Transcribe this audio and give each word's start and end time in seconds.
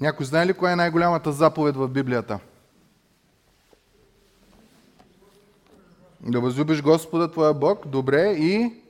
Някой 0.00 0.26
знае 0.26 0.46
ли 0.46 0.54
коя 0.54 0.72
е 0.72 0.76
най-голямата 0.76 1.32
заповед 1.32 1.76
в 1.76 1.88
Библията? 1.88 2.38
Да 6.20 6.40
възлюбиш 6.40 6.82
Господа 6.82 7.30
твоя 7.30 7.54
Бог, 7.54 7.86
добре, 7.86 8.32
и 8.32 8.80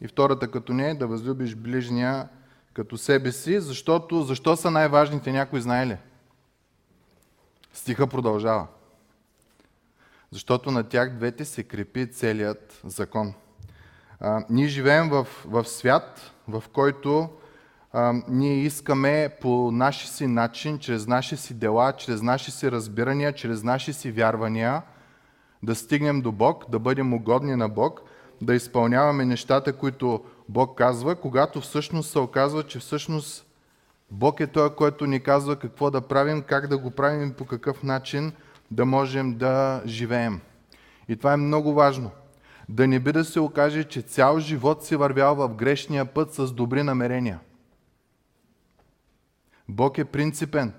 и 0.00 0.08
втората 0.08 0.50
като 0.50 0.72
не 0.72 0.94
да 0.94 1.06
възлюбиш 1.06 1.54
ближния 1.54 2.28
като 2.72 2.98
себе 2.98 3.32
си, 3.32 3.60
защото 3.60 4.22
защо 4.22 4.56
са 4.56 4.70
най-важните, 4.70 5.32
някой 5.32 5.60
знае 5.60 5.86
ли? 5.86 5.96
Стиха 7.72 8.06
продължава. 8.06 8.66
Защото 10.30 10.70
на 10.70 10.84
тях 10.84 11.16
двете 11.16 11.44
се 11.44 11.62
крепи 11.62 12.12
целият 12.12 12.80
закон. 12.84 13.34
А, 14.20 14.44
ние 14.50 14.68
живеем 14.68 15.08
в, 15.08 15.26
в 15.44 15.64
свят, 15.64 16.32
в 16.48 16.64
който 16.72 17.30
ние 18.28 18.54
искаме 18.54 19.30
по 19.40 19.70
наши 19.72 20.08
си 20.08 20.26
начин, 20.26 20.78
чрез 20.78 21.06
наши 21.06 21.36
си 21.36 21.54
дела, 21.54 21.92
чрез 21.92 22.22
наши 22.22 22.50
си 22.50 22.70
разбирания, 22.70 23.32
чрез 23.32 23.62
наши 23.62 23.92
си 23.92 24.12
вярвания 24.12 24.82
да 25.62 25.74
стигнем 25.74 26.20
до 26.20 26.32
Бог, 26.32 26.70
да 26.70 26.78
бъдем 26.78 27.14
угодни 27.14 27.56
на 27.56 27.68
Бог, 27.68 28.00
да 28.42 28.54
изпълняваме 28.54 29.24
нещата, 29.24 29.72
които 29.72 30.24
Бог 30.48 30.78
казва, 30.78 31.14
когато 31.14 31.60
всъщност 31.60 32.10
се 32.10 32.18
оказва, 32.18 32.62
че 32.62 32.78
всъщност 32.78 33.46
Бог 34.10 34.40
е 34.40 34.46
Той, 34.46 34.74
който 34.74 35.06
ни 35.06 35.20
казва 35.20 35.56
какво 35.56 35.90
да 35.90 36.00
правим, 36.00 36.42
как 36.42 36.66
да 36.66 36.78
го 36.78 36.90
правим 36.90 37.28
и 37.28 37.32
по 37.32 37.44
какъв 37.44 37.82
начин 37.82 38.32
да 38.70 38.84
можем 38.84 39.34
да 39.34 39.82
живеем. 39.86 40.40
И 41.08 41.16
това 41.16 41.32
е 41.32 41.36
много 41.36 41.74
важно. 41.74 42.10
Да 42.68 42.86
не 42.86 43.00
би 43.00 43.12
да 43.12 43.24
се 43.24 43.40
окаже, 43.40 43.84
че 43.84 44.02
цял 44.02 44.40
живот 44.40 44.84
си 44.84 44.96
вървял 44.96 45.34
в 45.34 45.48
грешния 45.48 46.04
път 46.04 46.34
с 46.34 46.52
добри 46.52 46.82
намерения. 46.82 47.38
Бог 49.70 49.98
е 49.98 50.04
принципен. 50.04 50.72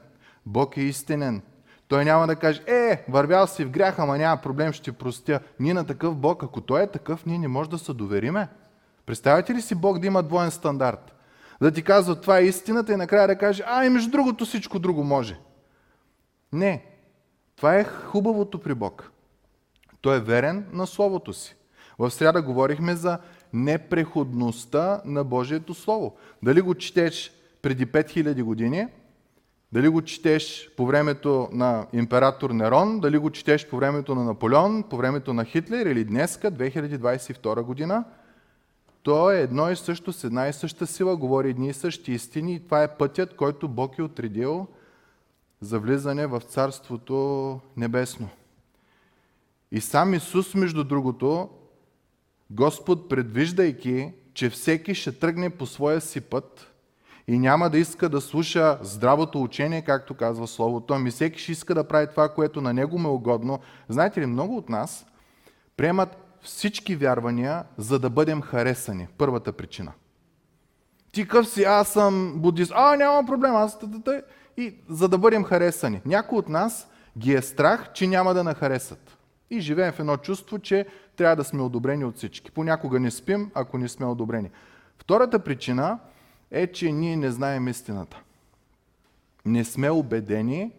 Бог 0.45 0.77
е 0.77 0.81
истинен. 0.81 1.41
Той 1.87 2.05
няма 2.05 2.27
да 2.27 2.35
каже, 2.35 2.63
е, 2.67 3.05
вървял 3.09 3.47
си 3.47 3.65
в 3.65 3.69
гряха, 3.69 4.01
ама 4.01 4.17
няма 4.17 4.41
проблем, 4.41 4.73
ще 4.73 4.91
простя. 4.91 5.39
Ние 5.59 5.73
на 5.73 5.85
такъв 5.85 6.15
Бог, 6.15 6.43
ако 6.43 6.61
Той 6.61 6.83
е 6.83 6.87
такъв, 6.87 7.25
ние 7.25 7.37
не 7.37 7.47
може 7.47 7.69
да 7.69 7.77
се 7.77 7.93
довериме. 7.93 8.47
Представяте 9.05 9.53
ли 9.53 9.61
си 9.61 9.75
Бог 9.75 9.99
да 9.99 10.07
има 10.07 10.23
двоен 10.23 10.51
стандарт? 10.51 11.15
Да 11.61 11.71
ти 11.71 11.83
казва, 11.83 12.21
това 12.21 12.39
е 12.39 12.45
истината 12.45 12.93
и 12.93 12.95
накрая 12.95 13.27
да 13.27 13.37
каже, 13.37 13.63
а 13.67 13.85
и 13.85 13.89
между 13.89 14.11
другото 14.11 14.45
всичко 14.45 14.79
друго 14.79 15.03
може. 15.03 15.39
Не. 16.53 16.85
Това 17.55 17.75
е 17.75 17.83
хубавото 17.83 18.59
при 18.59 18.73
Бог. 18.73 19.11
Той 20.01 20.17
е 20.17 20.19
верен 20.19 20.65
на 20.73 20.87
Словото 20.87 21.33
си. 21.33 21.55
В 21.99 22.11
среда 22.11 22.41
говорихме 22.41 22.95
за 22.95 23.19
непреходността 23.53 25.01
на 25.05 25.23
Божието 25.23 25.73
Слово. 25.73 26.15
Дали 26.43 26.61
го 26.61 26.75
четеш 26.75 27.31
преди 27.61 27.85
5000 27.85 28.43
години, 28.43 28.87
дали 29.71 29.87
го 29.87 30.01
четеш 30.01 30.71
по 30.77 30.85
времето 30.85 31.49
на 31.51 31.87
император 31.93 32.49
Нерон, 32.49 32.99
дали 32.99 33.17
го 33.17 33.29
четеш 33.29 33.67
по 33.67 33.77
времето 33.77 34.15
на 34.15 34.23
Наполеон, 34.23 34.83
по 34.83 34.97
времето 34.97 35.33
на 35.33 35.45
Хитлер 35.45 35.85
или 35.85 36.03
днеска, 36.03 36.51
2022 36.51 37.61
година, 37.61 38.03
то 39.03 39.31
е 39.31 39.41
едно 39.41 39.71
и 39.71 39.75
също 39.75 40.13
с 40.13 40.23
една 40.23 40.47
и 40.47 40.53
съща 40.53 40.87
сила, 40.87 41.17
говори 41.17 41.49
едни 41.49 41.67
и 41.67 41.73
същи 41.73 42.11
истини 42.11 42.53
и 42.53 42.59
това 42.59 42.83
е 42.83 42.97
пътят, 42.97 43.35
който 43.35 43.67
Бог 43.67 43.97
е 43.97 44.03
отредил 44.03 44.67
за 45.61 45.79
влизане 45.79 46.27
в 46.27 46.41
Царството 46.41 47.59
Небесно. 47.77 48.29
И 49.71 49.81
сам 49.81 50.13
Исус, 50.13 50.55
между 50.55 50.83
другото, 50.83 51.49
Господ 52.49 53.09
предвиждайки, 53.09 54.11
че 54.33 54.49
всеки 54.49 54.95
ще 54.95 55.19
тръгне 55.19 55.49
по 55.49 55.65
своя 55.65 56.01
си 56.01 56.21
път, 56.21 56.70
и 57.31 57.39
няма 57.39 57.69
да 57.69 57.77
иска 57.77 58.09
да 58.09 58.21
слуша 58.21 58.77
здравото 58.81 59.41
учение, 59.41 59.81
както 59.81 60.13
казва 60.13 60.47
Словото, 60.47 60.93
ами 60.93 61.11
всеки 61.11 61.39
ще 61.39 61.51
иска 61.51 61.75
да 61.75 61.83
прави 61.83 62.07
това, 62.07 62.29
което 62.29 62.61
на 62.61 62.73
него 62.73 62.99
му 62.99 63.07
е 63.07 63.11
угодно. 63.11 63.59
Знаете 63.89 64.21
ли, 64.21 64.25
много 64.25 64.57
от 64.57 64.69
нас 64.69 65.05
приемат 65.77 66.17
всички 66.41 66.95
вярвания, 66.95 67.63
за 67.77 67.99
да 67.99 68.09
бъдем 68.09 68.41
харесани. 68.41 69.07
Първата 69.17 69.53
причина. 69.53 69.91
Ти 71.11 71.27
къв 71.27 71.47
си, 71.47 71.63
аз 71.63 71.87
съм 71.87 72.33
будист. 72.35 72.71
А, 72.75 72.95
няма 72.95 73.25
проблем, 73.27 73.55
аз... 73.55 73.79
И 74.57 74.75
за 74.89 75.07
да 75.07 75.17
бъдем 75.17 75.43
харесани. 75.43 76.01
Някои 76.05 76.37
от 76.37 76.49
нас 76.49 76.87
ги 77.17 77.33
е 77.33 77.41
страх, 77.41 77.93
че 77.93 78.07
няма 78.07 78.33
да 78.33 78.43
нахаресат. 78.43 79.17
И 79.49 79.59
живеем 79.59 79.93
в 79.93 79.99
едно 79.99 80.17
чувство, 80.17 80.59
че 80.59 80.85
трябва 81.15 81.35
да 81.35 81.43
сме 81.43 81.61
одобрени 81.61 82.05
от 82.05 82.15
всички. 82.15 82.51
Понякога 82.51 82.99
не 82.99 83.11
спим, 83.11 83.51
ако 83.53 83.77
не 83.77 83.89
сме 83.89 84.05
одобрени. 84.05 84.49
Втората 84.97 85.39
причина 85.39 85.99
е, 86.51 86.67
че 86.67 86.91
ние 86.91 87.17
не 87.17 87.31
знаем 87.31 87.67
истината. 87.67 88.21
Не 89.45 89.65
сме 89.65 89.89
убедени 89.89 90.71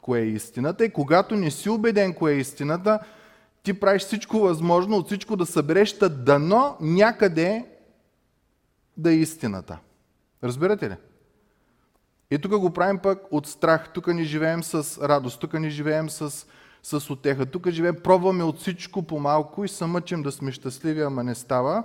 кое 0.00 0.20
е 0.20 0.26
истината 0.26 0.84
и 0.84 0.92
когато 0.92 1.36
не 1.36 1.50
си 1.50 1.68
убеден 1.68 2.14
кое 2.14 2.32
е 2.32 2.38
истината, 2.38 2.98
ти 3.62 3.80
правиш 3.80 4.02
всичко 4.02 4.38
възможно 4.38 4.96
от 4.96 5.06
всичко 5.06 5.36
да 5.36 5.46
събереш 5.46 5.98
дано 5.98 6.76
някъде 6.80 7.66
да 8.96 9.10
е 9.10 9.14
истината. 9.14 9.78
Разбирате 10.44 10.90
ли? 10.90 10.96
И 12.30 12.38
тук 12.38 12.58
го 12.58 12.70
правим 12.70 12.98
пък 12.98 13.22
от 13.30 13.46
страх. 13.46 13.92
Тук 13.94 14.06
ни 14.06 14.24
живеем 14.24 14.62
с 14.62 15.08
радост, 15.08 15.40
тук 15.40 15.60
ни 15.60 15.70
живеем 15.70 16.10
с, 16.10 16.46
с 16.82 17.10
отеха, 17.10 17.46
тук 17.46 17.70
живеем, 17.70 17.96
пробваме 18.04 18.44
от 18.44 18.58
всичко 18.58 19.02
по-малко 19.02 19.64
и 19.64 19.68
се 19.68 19.86
мъчим 19.86 20.22
да 20.22 20.32
сме 20.32 20.52
щастливи, 20.52 21.00
ама 21.00 21.24
не 21.24 21.34
става. 21.34 21.84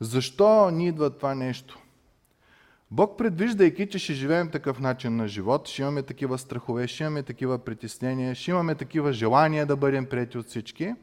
Защо 0.00 0.70
ни 0.70 0.88
идва 0.88 1.10
това 1.10 1.34
нещо? 1.34 1.78
Бог 2.90 3.18
предвиждайки, 3.18 3.88
че 3.88 3.98
ще 3.98 4.12
живеем 4.12 4.50
такъв 4.50 4.80
начин 4.80 5.16
на 5.16 5.28
живот, 5.28 5.68
ще 5.68 5.82
имаме 5.82 6.02
такива 6.02 6.38
страхове, 6.38 6.88
ще 6.88 7.04
имаме 7.04 7.22
такива 7.22 7.58
притеснения, 7.58 8.34
ще 8.34 8.50
имаме 8.50 8.74
такива 8.74 9.12
желания 9.12 9.66
да 9.66 9.76
бъдем 9.76 10.06
прети 10.06 10.38
от 10.38 10.46
всички, 10.46 10.94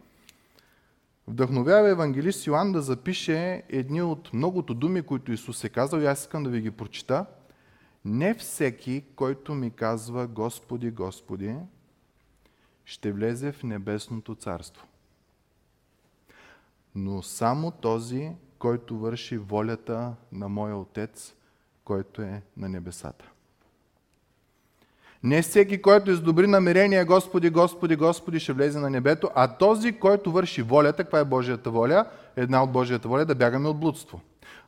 вдъхновява 1.27 1.89
евангелист 1.89 2.47
Йоан 2.47 2.71
да 2.71 2.81
запише 2.81 3.63
едни 3.69 4.01
от 4.01 4.33
многото 4.33 4.73
думи, 4.73 5.01
които 5.01 5.31
Исус 5.31 5.63
е 5.63 5.69
казал 5.69 5.99
и 5.99 6.05
аз 6.05 6.21
искам 6.21 6.43
да 6.43 6.49
ви 6.49 6.61
ги 6.61 6.71
прочита. 6.71 7.25
Не 8.05 8.33
всеки, 8.33 9.03
който 9.15 9.53
ми 9.53 9.71
казва 9.71 10.27
Господи, 10.27 10.91
Господи, 10.91 11.55
ще 12.85 13.11
влезе 13.11 13.51
в 13.51 13.63
небесното 13.63 14.35
царство. 14.35 14.87
Но 16.95 17.21
само 17.21 17.71
този, 17.71 18.31
който 18.59 18.97
върши 18.97 19.37
волята 19.37 20.15
на 20.31 20.49
моя 20.49 20.77
Отец, 20.77 21.33
който 21.91 22.21
е 22.21 22.41
на 22.57 22.69
небесата. 22.69 23.25
Не 25.23 25.41
всеки, 25.41 25.81
който 25.81 26.11
е 26.11 26.15
с 26.15 26.21
добри 26.21 26.47
намерения, 26.47 27.05
Господи, 27.05 27.49
Господи, 27.49 27.95
Господи, 27.95 28.39
ще 28.39 28.53
влезе 28.53 28.79
на 28.79 28.89
небето, 28.89 29.29
а 29.35 29.57
този, 29.57 29.91
който 29.91 30.31
върши 30.31 30.61
волята, 30.61 31.03
каква 31.03 31.19
е 31.19 31.25
Божията 31.25 31.71
воля? 31.71 32.05
Една 32.35 32.63
от 32.63 32.71
Божията 32.71 33.07
воля 33.07 33.21
е 33.21 33.25
да 33.25 33.35
бягаме 33.35 33.69
от 33.69 33.79
блудство. 33.79 34.21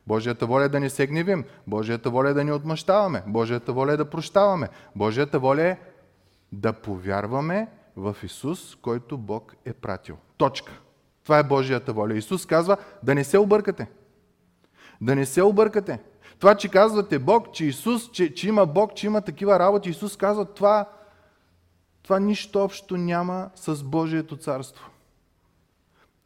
Божията 0.06 0.46
воля 0.46 0.64
е 0.64 0.68
да 0.68 0.80
не 0.80 0.90
се 0.90 1.06
гневим. 1.06 1.44
Божията 1.66 2.10
воля 2.10 2.30
е 2.30 2.34
да 2.34 2.44
не 2.44 2.52
отмъщаваме. 2.52 3.22
Божията 3.26 3.72
воля 3.72 3.92
е 3.92 3.96
да 3.96 4.10
прощаваме. 4.10 4.68
Божията 4.96 5.38
воля 5.38 5.62
е 5.62 5.78
да 6.52 6.72
повярваме 6.72 7.68
в 7.96 8.16
Исус, 8.22 8.74
който 8.74 9.18
Бог 9.18 9.54
е 9.64 9.72
пратил. 9.72 10.16
Точка. 10.36 10.72
Това 11.22 11.38
е 11.38 11.44
Божията 11.44 11.92
воля. 11.92 12.14
Исус 12.14 12.46
казва 12.46 12.76
да 13.02 13.14
не 13.14 13.24
се 13.24 13.38
объркате. 13.38 13.86
Да 15.00 15.16
не 15.16 15.26
се 15.26 15.42
объркате. 15.42 15.98
Това, 16.38 16.54
че 16.54 16.68
казвате 16.68 17.18
Бог, 17.18 17.52
че 17.52 17.64
Исус, 17.64 18.10
че, 18.10 18.34
че 18.34 18.48
има 18.48 18.66
Бог, 18.66 18.94
че 18.94 19.06
има 19.06 19.20
такива 19.20 19.58
работи, 19.58 19.90
Исус 19.90 20.16
казва, 20.16 20.44
това, 20.44 20.88
това 22.02 22.18
нищо 22.18 22.64
общо 22.64 22.96
няма 22.96 23.50
с 23.54 23.84
Божието 23.84 24.36
царство. 24.36 24.90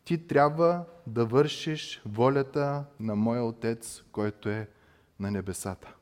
Ти 0.05 0.27
трябва 0.27 0.85
да 1.07 1.25
вършиш 1.25 2.03
волята 2.07 2.85
на 3.01 3.17
моя 3.17 3.45
Отец, 3.45 4.03
който 4.13 4.49
е 4.49 4.69
на 5.21 5.31
небесата. 5.31 5.95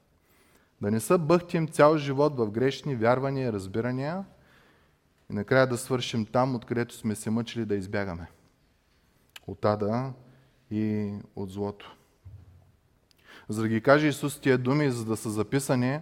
Да 0.80 0.90
не 0.90 1.00
са 1.00 1.18
бъхтим 1.18 1.68
цял 1.68 1.96
живот 1.98 2.36
в 2.36 2.50
грешни 2.50 2.96
вярвания 2.96 3.48
и 3.48 3.52
разбирания 3.52 4.24
и 5.30 5.34
накрая 5.34 5.66
да 5.66 5.76
свършим 5.76 6.26
там, 6.26 6.54
откъдето 6.54 6.94
сме 6.94 7.14
се 7.14 7.30
мъчили 7.30 7.64
да 7.64 7.74
избягаме. 7.74 8.30
От 9.46 9.64
ада 9.64 10.12
и 10.70 11.14
от 11.36 11.50
злото. 11.50 11.95
За 13.48 13.62
да 13.62 13.68
ги 13.68 13.80
каже 13.80 14.08
Исус 14.08 14.40
тия 14.40 14.58
думи, 14.58 14.90
за 14.90 15.04
да 15.04 15.16
са 15.16 15.30
записани, 15.30 16.00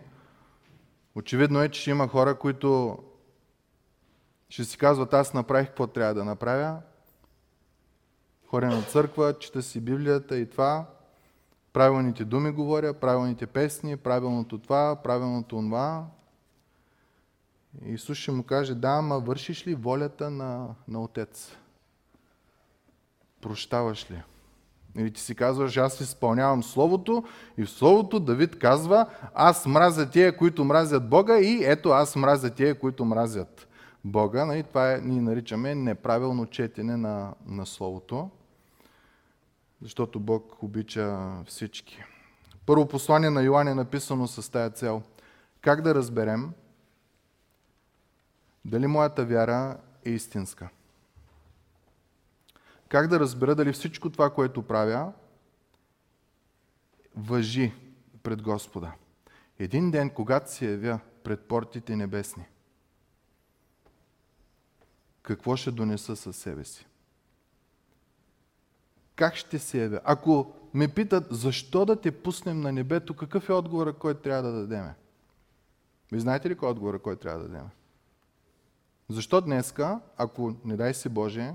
очевидно 1.14 1.62
е, 1.62 1.68
че 1.68 1.90
има 1.90 2.08
хора, 2.08 2.38
които 2.38 2.98
ще 4.48 4.64
си 4.64 4.78
казват, 4.78 5.14
аз 5.14 5.34
направих 5.34 5.68
какво 5.68 5.86
трябва 5.86 6.14
да 6.14 6.24
направя, 6.24 6.80
ходя 8.46 8.66
на 8.66 8.82
църква, 8.82 9.38
чета 9.38 9.62
си 9.62 9.80
Библията 9.80 10.38
и 10.38 10.50
това, 10.50 10.86
правилните 11.72 12.24
думи 12.24 12.50
говоря, 12.50 12.94
правилните 12.94 13.46
песни, 13.46 13.96
правилното 13.96 14.58
това, 14.58 14.96
правилното 15.02 15.56
това. 15.56 16.06
Исус 17.84 18.18
ще 18.18 18.30
му 18.30 18.42
каже, 18.42 18.74
да, 18.74 18.88
ама 18.88 19.18
вършиш 19.18 19.66
ли 19.66 19.74
волята 19.74 20.30
на, 20.30 20.74
на 20.88 21.02
Отец? 21.02 21.56
Прощаваш 23.40 24.10
ли? 24.10 24.22
Или 24.96 25.10
ти 25.10 25.20
си 25.20 25.34
казваш, 25.34 25.76
аз 25.76 26.00
изпълнявам 26.00 26.62
Словото 26.62 27.24
и 27.58 27.64
в 27.64 27.70
Словото 27.70 28.20
Давид 28.20 28.58
казва, 28.58 29.06
аз 29.34 29.66
мразя 29.66 30.10
тия, 30.10 30.36
които 30.36 30.64
мразят 30.64 31.08
Бога 31.08 31.38
и 31.38 31.64
ето 31.64 31.88
аз 31.88 32.16
мразя 32.16 32.50
тия, 32.50 32.78
които 32.78 33.04
мразят 33.04 33.68
Бога. 34.04 34.44
Нали? 34.44 34.62
Това 34.62 34.92
е, 34.92 35.00
ние 35.00 35.20
наричаме 35.20 35.74
неправилно 35.74 36.46
четене 36.46 36.96
на, 36.96 37.34
на 37.46 37.66
Словото, 37.66 38.30
защото 39.82 40.20
Бог 40.20 40.62
обича 40.62 41.18
всички. 41.46 42.02
Първо 42.66 42.88
послание 42.88 43.30
на 43.30 43.42
Йоан 43.42 43.68
е 43.68 43.74
написано 43.74 44.26
с 44.26 44.50
тая 44.50 44.70
цел. 44.70 45.02
Как 45.60 45.82
да 45.82 45.94
разберем 45.94 46.52
дали 48.64 48.86
моята 48.86 49.24
вяра 49.24 49.76
е 50.04 50.10
истинска? 50.10 50.68
Как 52.94 53.08
да 53.08 53.20
разбера 53.20 53.54
дали 53.54 53.72
всичко 53.72 54.10
това, 54.10 54.30
което 54.30 54.62
правя, 54.62 55.12
въжи 57.16 57.72
пред 58.22 58.42
Господа? 58.42 58.92
Един 59.58 59.90
ден, 59.90 60.10
когато 60.10 60.52
се 60.52 60.70
явя 60.70 61.00
пред 61.24 61.40
портите 61.40 61.96
небесни, 61.96 62.44
какво 65.22 65.56
ще 65.56 65.70
донеса 65.70 66.16
със 66.16 66.36
себе 66.36 66.64
си? 66.64 66.86
Как 69.16 69.36
ще 69.36 69.58
се 69.58 69.82
явя? 69.82 70.00
Ако 70.04 70.54
ме 70.74 70.88
питат, 70.88 71.26
защо 71.30 71.84
да 71.84 72.00
те 72.00 72.22
пуснем 72.22 72.60
на 72.60 72.72
небето, 72.72 73.16
какъв 73.16 73.48
е 73.48 73.52
отговорът, 73.52 73.98
който 73.98 74.22
трябва 74.22 74.42
да 74.42 74.52
дадеме? 74.52 74.94
Ви 76.12 76.20
знаете 76.20 76.50
ли 76.50 76.54
кой 76.54 76.68
е 76.68 76.72
отговорът, 76.72 77.02
който 77.02 77.22
трябва 77.22 77.42
да 77.42 77.48
дадем? 77.48 77.68
Защо 79.08 79.40
днеска, 79.40 80.00
ако 80.16 80.54
не 80.64 80.76
дай 80.76 80.94
си 80.94 81.08
Боже, 81.08 81.54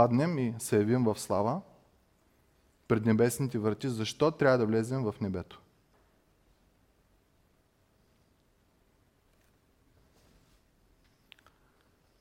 паднем 0.00 0.38
и 0.38 0.54
се 0.58 0.76
явим 0.76 1.04
в 1.04 1.18
слава 1.18 1.60
пред 2.88 3.06
небесните 3.06 3.58
врати, 3.58 3.88
защо 3.88 4.30
трябва 4.30 4.58
да 4.58 4.66
влезем 4.66 5.02
в 5.02 5.14
небето? 5.20 5.60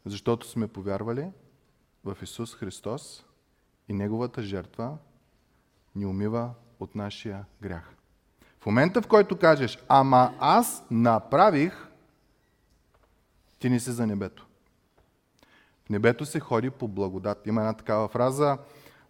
Защото 0.05 0.47
сме 0.47 0.67
повярвали 0.67 1.31
в 2.05 2.17
Исус 2.21 2.55
Христос 2.55 3.25
и 3.87 3.93
Неговата 3.93 4.41
жертва 4.41 4.97
ни 5.95 6.05
умива 6.05 6.53
от 6.79 6.95
нашия 6.95 7.45
грях. 7.61 7.95
В 8.59 8.65
момента, 8.65 9.01
в 9.01 9.07
който 9.07 9.39
кажеш, 9.39 9.79
ама 9.87 10.35
аз 10.39 10.83
направих, 10.91 11.87
ти 13.59 13.69
не 13.69 13.79
си 13.79 13.91
за 13.91 14.07
небето. 14.07 14.49
Небето 15.89 16.25
се 16.25 16.39
ходи 16.39 16.69
по 16.69 16.88
благодат. 16.88 17.47
Има 17.47 17.62
една 17.62 17.74
такава 17.74 18.07
фраза, 18.07 18.57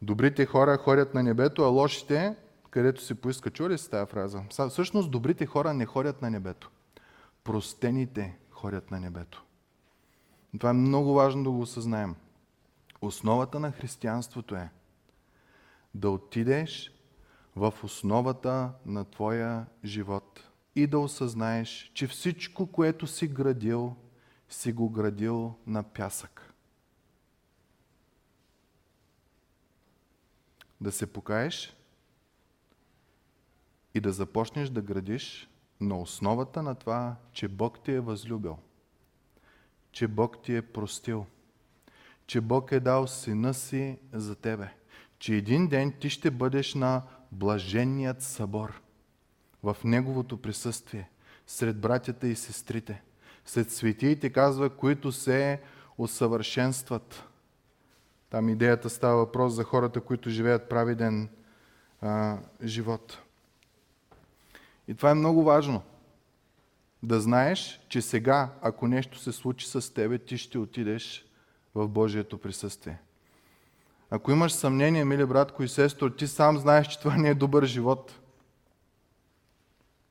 добрите 0.02 0.46
хора 0.46 0.78
ходят 0.78 1.14
на 1.14 1.24
небето, 1.24 1.64
а 1.64 1.68
лошите, 1.68 2.36
където 2.70 3.02
си 3.02 3.16
поиска. 3.16 3.50
Чули 3.50 3.78
си 3.78 3.90
тази 3.90 4.12
фраза? 4.12 4.42
Всъщност 4.70 5.12
добрите 5.12 5.46
хора 5.46 5.74
не 5.74 5.86
ходят 5.86 6.22
на 6.22 6.30
небето. 6.30 6.72
Простените 7.44 8.38
ходят 8.52 8.92
на 8.92 9.00
небето. 9.00 9.44
Това 10.58 10.70
е 10.70 10.74
много 10.74 11.14
важно 11.14 11.44
да 11.44 11.52
го 11.52 11.62
осъзнаем. 11.62 12.16
Основата 13.02 13.60
на 13.60 13.72
християнството 13.72 14.56
е 14.56 14.70
да 15.96 16.10
отидеш 16.10 16.92
в 17.56 17.74
основата 17.84 18.72
на 18.86 19.06
твоя 19.06 19.66
живот 19.86 20.40
и 20.76 20.88
да 20.88 21.00
осъзнаеш, 21.00 21.92
че 21.94 22.08
всичко, 22.08 22.68
което 22.68 23.08
си 23.08 23.28
градил, 23.28 23.96
си 24.50 24.72
го 24.72 24.90
градил 24.90 25.56
на 25.68 25.84
пясък. 25.84 26.49
Да 30.82 30.92
се 30.92 31.14
покаеш 31.14 31.76
и 33.94 34.00
да 34.00 34.12
започнеш 34.12 34.70
да 34.70 34.82
градиш 34.82 35.50
на 35.82 36.00
основата 36.00 36.64
на 36.64 36.76
това, 36.76 37.16
че 37.34 37.48
Бог 37.48 37.84
ти 37.84 37.92
е 37.92 38.00
възлюбил, 38.00 38.58
че 39.92 40.08
Бог 40.08 40.44
ти 40.44 40.56
е 40.56 40.62
простил, 40.62 41.26
че 42.28 42.42
Бог 42.42 42.72
е 42.72 42.80
дал 42.80 43.08
сина 43.08 43.54
си 43.54 44.00
за 44.14 44.36
тебе, 44.36 44.74
че 45.20 45.36
един 45.36 45.68
ден 45.68 45.94
ти 46.00 46.10
ще 46.10 46.32
бъдеш 46.32 46.74
на 46.74 47.02
блаженният 47.32 48.22
събор 48.22 48.82
в 49.64 49.78
Неговото 49.84 50.42
присъствие, 50.42 51.10
сред 51.48 51.80
братята 51.80 52.28
и 52.28 52.36
сестрите, 52.36 53.02
сред 53.46 53.72
светиите, 53.72 54.30
казва, 54.30 54.70
които 54.70 55.12
се 55.12 55.62
усъвършенстват. 55.98 57.29
Там 58.30 58.50
идеята 58.50 58.90
става 58.90 59.16
въпрос 59.16 59.54
за 59.54 59.64
хората, 59.64 60.02
които 60.02 60.30
живеят 60.30 60.70
праведен 60.70 61.30
а, 62.02 62.38
живот. 62.64 63.18
И 64.88 64.94
това 64.94 65.12
е 65.12 65.14
много 65.14 65.44
важно. 65.44 65.82
Да 67.04 67.22
знаеш, 67.22 67.86
че 67.90 68.02
сега, 68.02 68.50
ако 68.62 68.88
нещо 68.88 69.20
се 69.20 69.32
случи 69.32 69.68
с 69.68 69.94
тебе, 69.94 70.18
ти 70.18 70.38
ще 70.38 70.58
отидеш 70.58 71.26
в 71.76 71.88
Божието 71.88 72.38
присъствие. 72.38 73.00
Ако 74.10 74.32
имаш 74.32 74.52
съмнение, 74.52 75.06
мили 75.06 75.26
братко 75.26 75.64
и 75.64 75.68
сестро, 75.68 76.10
ти 76.10 76.28
сам 76.28 76.58
знаеш, 76.58 76.88
че 76.88 77.00
това 77.00 77.18
не 77.18 77.30
е 77.30 77.36
добър 77.36 77.66
живот. 77.66 78.20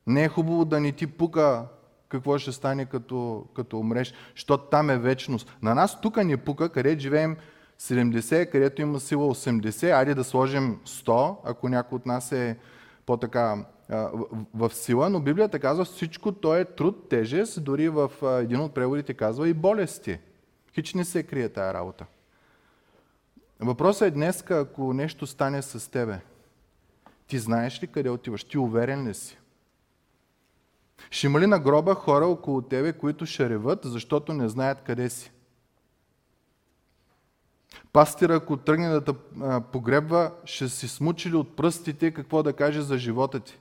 Не 0.07 0.25
е 0.25 0.29
хубаво 0.29 0.65
да 0.65 0.81
ни 0.81 0.93
ти 0.93 1.07
пука 1.07 1.67
какво 2.09 2.39
ще 2.39 2.53
стане 2.53 2.85
като, 2.85 3.47
като 3.55 3.79
умреш, 3.79 4.15
защото 4.35 4.65
там 4.65 4.91
е 4.91 4.99
вечност. 4.99 5.57
На 5.63 5.75
нас 5.75 6.01
тук 6.01 6.25
ни 6.25 6.37
пука, 6.37 6.69
къде 6.69 6.99
живеем 6.99 7.37
70, 7.81 8.51
където 8.51 8.83
има 8.83 9.01
сила 9.01 9.35
80, 9.35 9.97
айде 9.97 10.15
да 10.15 10.25
сложим 10.25 10.81
100, 10.87 11.37
ако 11.45 11.69
някой 11.69 11.97
от 11.97 12.07
нас 12.07 12.33
е 12.33 12.57
по-така 13.07 13.65
в 14.55 14.71
сила, 14.73 15.11
но 15.11 15.21
Библията 15.21 15.59
казва 15.59 15.85
всичко, 15.85 16.33
то 16.33 16.57
е 16.57 16.65
труд, 16.65 17.09
тежест, 17.09 17.65
дори 17.65 17.89
в 17.89 18.11
един 18.43 18.61
от 18.61 18.75
преводите 18.75 19.15
казва 19.15 19.49
и 19.49 19.55
болести. 19.55 20.19
Хич 20.75 20.95
не 20.95 21.05
се 21.05 21.23
крие 21.23 21.49
тая 21.49 21.75
работа. 21.75 22.07
Въпросът 23.61 24.09
е 24.09 24.11
днес, 24.11 24.45
ако 24.51 24.93
нещо 24.93 25.27
стане 25.27 25.63
с 25.63 25.91
тебе, 25.91 26.21
ти 27.27 27.39
знаеш 27.39 27.83
ли 27.83 27.87
къде 27.87 28.11
отиваш? 28.11 28.45
Ти 28.45 28.59
уверен 28.59 29.09
ли 29.09 29.15
си? 29.15 29.39
Ще 31.11 31.27
има 31.27 31.41
ли 31.41 31.47
на 31.47 31.59
гроба 31.59 31.95
хора 31.95 32.27
около 32.27 32.63
тебе, 32.63 32.93
които 32.93 33.27
ще 33.27 33.51
реват, 33.51 33.81
защото 33.85 34.33
не 34.33 34.49
знаят 34.49 34.83
къде 34.83 35.11
си? 35.11 35.33
Пастира, 37.93 38.35
ако 38.35 38.57
тръгне 38.57 38.89
да 38.89 39.05
те 39.05 39.13
погребва, 39.73 40.33
ще 40.45 40.69
си 40.69 40.89
смучили 40.89 41.37
от 41.37 41.57
пръстите 41.57 42.11
какво 42.11 42.43
да 42.43 42.53
каже 42.53 42.83
за 42.83 42.99
живота 42.99 43.41
ти. 43.41 43.59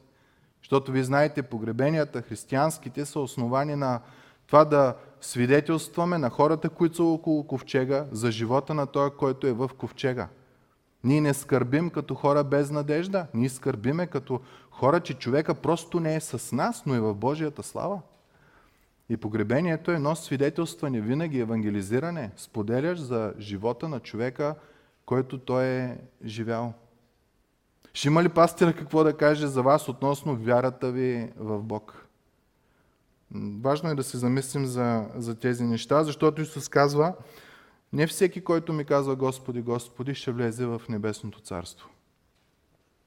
Защото 0.61 0.91
ви 0.91 1.03
знаете, 1.03 1.41
погребенията 1.43 2.21
християнските 2.21 3.05
са 3.05 3.19
основани 3.19 3.75
на 3.75 3.99
това 4.47 4.65
да 4.65 4.95
свидетелстваме 5.21 6.17
на 6.17 6.29
хората, 6.29 6.69
които 6.69 6.95
са 6.95 7.03
около 7.03 7.47
ковчега, 7.47 8.05
за 8.11 8.31
живота 8.31 8.73
на 8.73 8.85
той, 8.85 9.09
който 9.09 9.47
е 9.47 9.53
в 9.53 9.69
ковчега. 9.77 10.27
Ние 11.03 11.21
не 11.21 11.33
скърбим 11.33 11.89
като 11.89 12.15
хора 12.15 12.43
без 12.43 12.71
надежда, 12.71 13.27
ние 13.33 13.49
скърбиме 13.49 14.07
като 14.07 14.39
хора, 14.71 14.99
че 14.99 15.13
човека 15.13 15.55
просто 15.55 15.99
не 15.99 16.15
е 16.15 16.19
с 16.19 16.55
нас, 16.55 16.83
но 16.85 16.95
е 16.95 16.99
в 16.99 17.13
Божията 17.13 17.63
слава. 17.63 18.01
И 19.09 19.17
погребението 19.17 19.91
е 19.91 19.95
едно 19.95 20.15
свидетелстване, 20.15 21.01
винаги 21.01 21.39
евангелизиране, 21.39 22.31
споделяш 22.37 22.99
за 22.99 23.33
живота 23.39 23.89
на 23.89 23.99
човека, 23.99 24.55
който 25.05 25.37
той 25.37 25.65
е 25.65 25.97
живял. 26.25 26.73
Ще 27.93 28.07
има 28.07 28.23
ли 28.23 28.29
пастира 28.29 28.73
какво 28.73 29.03
да 29.03 29.17
каже 29.17 29.47
за 29.47 29.61
вас 29.61 29.89
относно 29.89 30.35
вярата 30.35 30.91
ви 30.91 31.31
в 31.37 31.63
Бог? 31.63 32.07
Важно 33.61 33.89
е 33.89 33.95
да 33.95 34.03
се 34.03 34.17
замислим 34.17 34.65
за, 34.65 35.09
за 35.15 35.35
тези 35.35 35.63
неща, 35.63 36.03
защото 36.03 36.41
Исус 36.41 36.69
казва, 36.69 37.13
не 37.93 38.07
всеки, 38.07 38.43
който 38.43 38.73
ми 38.73 38.85
казва 38.85 39.15
Господи, 39.15 39.61
Господи, 39.61 40.15
ще 40.15 40.31
влезе 40.31 40.65
в 40.65 40.81
Небесното 40.89 41.39
царство. 41.39 41.89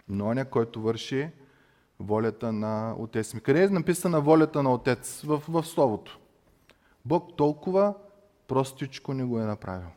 Но 0.09 0.27
оня, 0.27 0.45
който 0.45 0.81
върши 0.81 1.31
волята 2.01 2.53
на 2.53 2.95
Отец 2.99 3.35
ми. 3.35 3.41
Къде 3.41 3.65
е 3.65 3.69
написана 3.69 4.21
волята 4.21 4.63
на 4.63 4.73
Отец? 4.73 5.23
В, 5.25 5.43
в 5.49 5.65
Словото. 5.65 6.19
Бог 7.05 7.37
толкова 7.37 7.95
простичко 8.49 9.15
не 9.15 9.25
го 9.25 9.41
е 9.41 9.45
направил. 9.45 9.89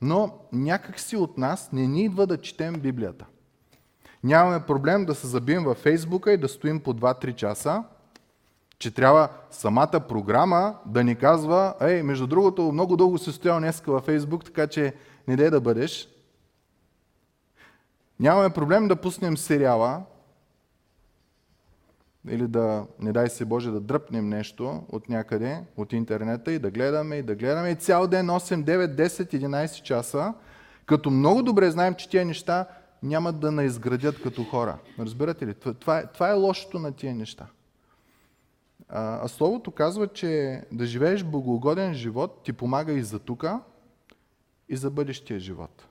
Но 0.00 0.38
някак 0.52 1.00
си 1.00 1.16
от 1.16 1.38
нас 1.38 1.72
не 1.72 1.86
ни 1.86 2.04
идва 2.04 2.26
да 2.26 2.40
четем 2.40 2.74
Библията. 2.80 3.26
Нямаме 4.24 4.66
проблем 4.66 5.04
да 5.04 5.14
се 5.14 5.26
забием 5.26 5.64
във 5.64 5.78
Фейсбука 5.78 6.32
и 6.32 6.36
да 6.36 6.48
стоим 6.48 6.80
по 6.80 6.94
2-3 6.94 7.34
часа, 7.34 7.84
че 8.78 8.94
трябва 8.94 9.28
самата 9.50 10.00
програма 10.08 10.78
да 10.86 11.04
ни 11.04 11.16
казва, 11.16 11.74
ей, 11.80 12.02
между 12.02 12.26
другото, 12.26 12.72
много 12.72 12.96
дълго 12.96 13.18
се 13.18 13.32
стоял 13.32 13.58
днеска 13.58 13.92
във 13.92 14.04
Фейсбук, 14.04 14.44
така 14.44 14.66
че 14.66 14.94
не 15.28 15.36
дай 15.36 15.50
да 15.50 15.60
бъдеш. 15.60 16.08
Нямаме 18.20 18.50
проблем 18.50 18.88
да 18.88 18.96
пуснем 18.96 19.36
сериала 19.36 20.02
или 22.28 22.46
да, 22.46 22.86
не 23.00 23.12
дай 23.12 23.28
се 23.28 23.44
Боже, 23.44 23.70
да 23.70 23.80
дръпнем 23.80 24.28
нещо 24.28 24.82
от 24.88 25.08
някъде, 25.08 25.64
от 25.76 25.92
интернета 25.92 26.52
и 26.52 26.58
да 26.58 26.70
гледаме 26.70 27.16
и 27.16 27.22
да 27.22 27.34
гледаме 27.34 27.70
и 27.70 27.74
цял 27.74 28.06
ден, 28.06 28.26
8, 28.26 28.64
9, 28.64 28.94
10, 28.94 29.34
11 29.34 29.82
часа, 29.82 30.34
Като 30.86 31.10
много 31.10 31.42
добре 31.42 31.70
знаем, 31.70 31.94
че 31.94 32.08
тия 32.08 32.24
неща 32.24 32.66
няма 33.02 33.32
да 33.32 33.52
наизградят 33.52 34.22
като 34.22 34.44
хора. 34.44 34.78
Разбирате 34.98 35.46
ли? 35.46 35.54
Това 35.54 35.98
е, 35.98 36.06
това 36.06 36.30
е 36.30 36.34
лошото 36.34 36.78
на 36.78 36.92
тия 36.92 37.14
неща. 37.14 37.46
А, 38.88 39.24
а 39.24 39.28
Словото 39.28 39.70
казва, 39.70 40.08
че 40.08 40.62
да 40.72 40.86
живееш 40.86 41.24
богоугоден 41.24 41.94
живот 41.94 42.40
ти 42.44 42.52
помага 42.52 42.92
и 42.92 43.02
за 43.02 43.18
тука, 43.18 43.60
и 44.68 44.76
за 44.76 44.90
бъдещия 44.90 45.40
живот. 45.40 45.86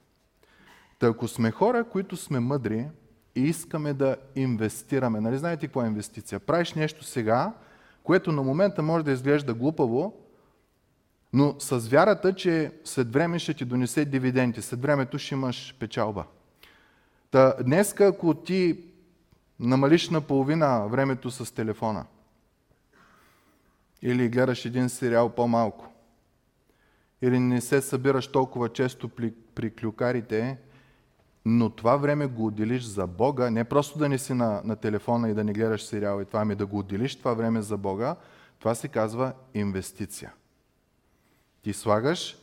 Та 0.99 1.07
ако 1.07 1.27
сме 1.27 1.51
хора, 1.51 1.83
които 1.83 2.17
сме 2.17 2.39
мъдри 2.39 2.87
и 3.35 3.41
искаме 3.41 3.93
да 3.93 4.15
инвестираме, 4.35 5.21
нали 5.21 5.37
знаете 5.37 5.67
какво 5.67 5.83
е 5.83 5.87
инвестиция? 5.87 6.39
Правиш 6.39 6.73
нещо 6.73 7.03
сега, 7.03 7.53
което 8.03 8.31
на 8.31 8.43
момента 8.43 8.81
може 8.81 9.05
да 9.05 9.11
изглежда 9.11 9.53
глупаво, 9.53 10.13
но 11.33 11.55
с 11.59 11.77
вярата, 11.77 12.35
че 12.35 12.71
след 12.83 13.13
време 13.13 13.39
ще 13.39 13.53
ти 13.53 13.65
донесе 13.65 14.05
дивиденти, 14.05 14.61
след 14.61 14.81
времето 14.81 15.17
ще 15.17 15.35
имаш 15.35 15.75
печалба. 15.79 16.25
Та, 17.31 17.55
днеска, 17.63 18.05
ако 18.05 18.33
ти 18.33 18.79
намалиш 19.59 20.09
на 20.09 20.21
половина 20.21 20.87
времето 20.87 21.31
с 21.31 21.53
телефона, 21.53 22.05
или 24.01 24.29
гледаш 24.29 24.65
един 24.65 24.89
сериал 24.89 25.29
по-малко, 25.29 25.87
или 27.21 27.39
не 27.39 27.61
се 27.61 27.81
събираш 27.81 28.27
толкова 28.27 28.69
често 28.69 29.09
при, 29.09 29.33
при 29.55 29.75
клюкарите, 29.75 30.57
но 31.45 31.69
това 31.69 31.97
време 31.97 32.27
го 32.27 32.45
отделиш 32.45 32.83
за 32.83 33.07
Бога, 33.07 33.49
не 33.49 33.63
просто 33.63 33.99
да 33.99 34.09
не 34.09 34.17
си 34.17 34.33
на, 34.33 34.61
на 34.63 34.75
телефона 34.75 35.29
и 35.29 35.33
да 35.33 35.43
не 35.43 35.53
гледаш 35.53 35.83
сериал 35.83 36.21
и 36.21 36.25
това, 36.25 36.41
ами 36.41 36.55
да 36.55 36.65
го 36.65 36.79
отделиш 36.79 37.15
това 37.15 37.33
време 37.33 37.61
за 37.61 37.77
Бога, 37.77 38.15
това 38.59 38.75
се 38.75 38.87
казва 38.87 39.33
инвестиция. 39.53 40.33
Ти 41.61 41.73
слагаш 41.73 42.37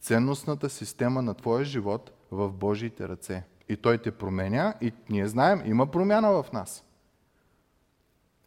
ценностната 0.00 0.70
система 0.70 1.22
на 1.22 1.34
твоя 1.34 1.64
живот 1.64 2.12
в 2.30 2.52
Божиите 2.52 3.08
ръце. 3.08 3.44
И 3.68 3.76
Той 3.76 3.98
те 3.98 4.10
променя 4.10 4.74
и 4.80 4.92
ние 5.08 5.26
знаем, 5.26 5.62
има 5.66 5.86
промяна 5.86 6.42
в 6.42 6.52
нас. 6.52 6.84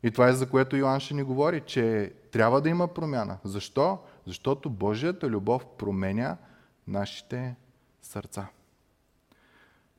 И 0.03 0.11
това 0.11 0.27
е 0.27 0.33
за 0.33 0.49
което 0.49 0.77
Йоанн 0.77 0.99
ще 0.99 1.13
ни 1.13 1.23
говори, 1.23 1.61
че 1.65 2.13
трябва 2.31 2.61
да 2.61 2.69
има 2.69 2.87
промяна. 2.87 3.37
Защо? 3.43 3.99
Защото 4.25 4.69
Божията 4.69 5.29
любов 5.29 5.65
променя 5.77 6.37
нашите 6.87 7.55
сърца. 8.01 8.47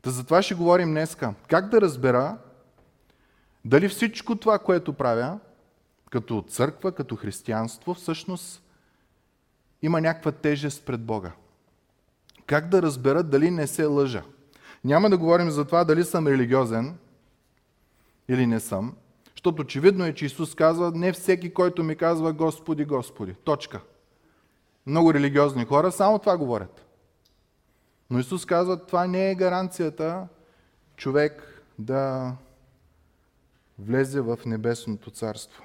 Та 0.02 0.10
за 0.10 0.24
това 0.24 0.42
ще 0.42 0.54
говорим 0.54 0.90
днеска. 0.90 1.34
Как 1.48 1.68
да 1.68 1.80
разбера 1.80 2.36
дали 3.64 3.88
всичко 3.88 4.36
това, 4.36 4.58
което 4.58 4.92
правя, 4.92 5.38
като 6.10 6.44
църква, 6.48 6.92
като 6.92 7.16
християнство, 7.16 7.94
всъщност 7.94 8.62
има 9.82 10.00
някаква 10.00 10.32
тежест 10.32 10.86
пред 10.86 11.00
Бога. 11.00 11.32
Как 12.46 12.68
да 12.68 12.82
разбера 12.82 13.22
дали 13.22 13.50
не 13.50 13.66
се 13.66 13.84
лъжа? 13.84 14.22
Няма 14.84 15.10
да 15.10 15.18
говорим 15.18 15.50
за 15.50 15.64
това 15.64 15.84
дали 15.84 16.04
съм 16.04 16.26
религиозен 16.26 16.96
или 18.28 18.46
не 18.46 18.60
съм, 18.60 18.96
защото 19.34 19.62
очевидно 19.62 20.04
е, 20.04 20.14
че 20.14 20.26
Исус 20.26 20.54
казва, 20.54 20.92
не 20.94 21.12
всеки, 21.12 21.54
който 21.54 21.84
ми 21.84 21.96
казва 21.96 22.32
Господи, 22.32 22.84
Господи. 22.84 23.34
Точка. 23.34 23.80
Много 24.86 25.14
религиозни 25.14 25.64
хора 25.64 25.92
само 25.92 26.18
това 26.18 26.36
говорят. 26.36 26.87
Но 28.10 28.18
Исус 28.18 28.46
казва, 28.46 28.86
това 28.86 29.06
не 29.06 29.30
е 29.30 29.34
гаранцията 29.34 30.28
човек 30.96 31.62
да 31.78 32.32
влезе 33.78 34.20
в 34.20 34.38
небесното 34.46 35.10
царство. 35.10 35.64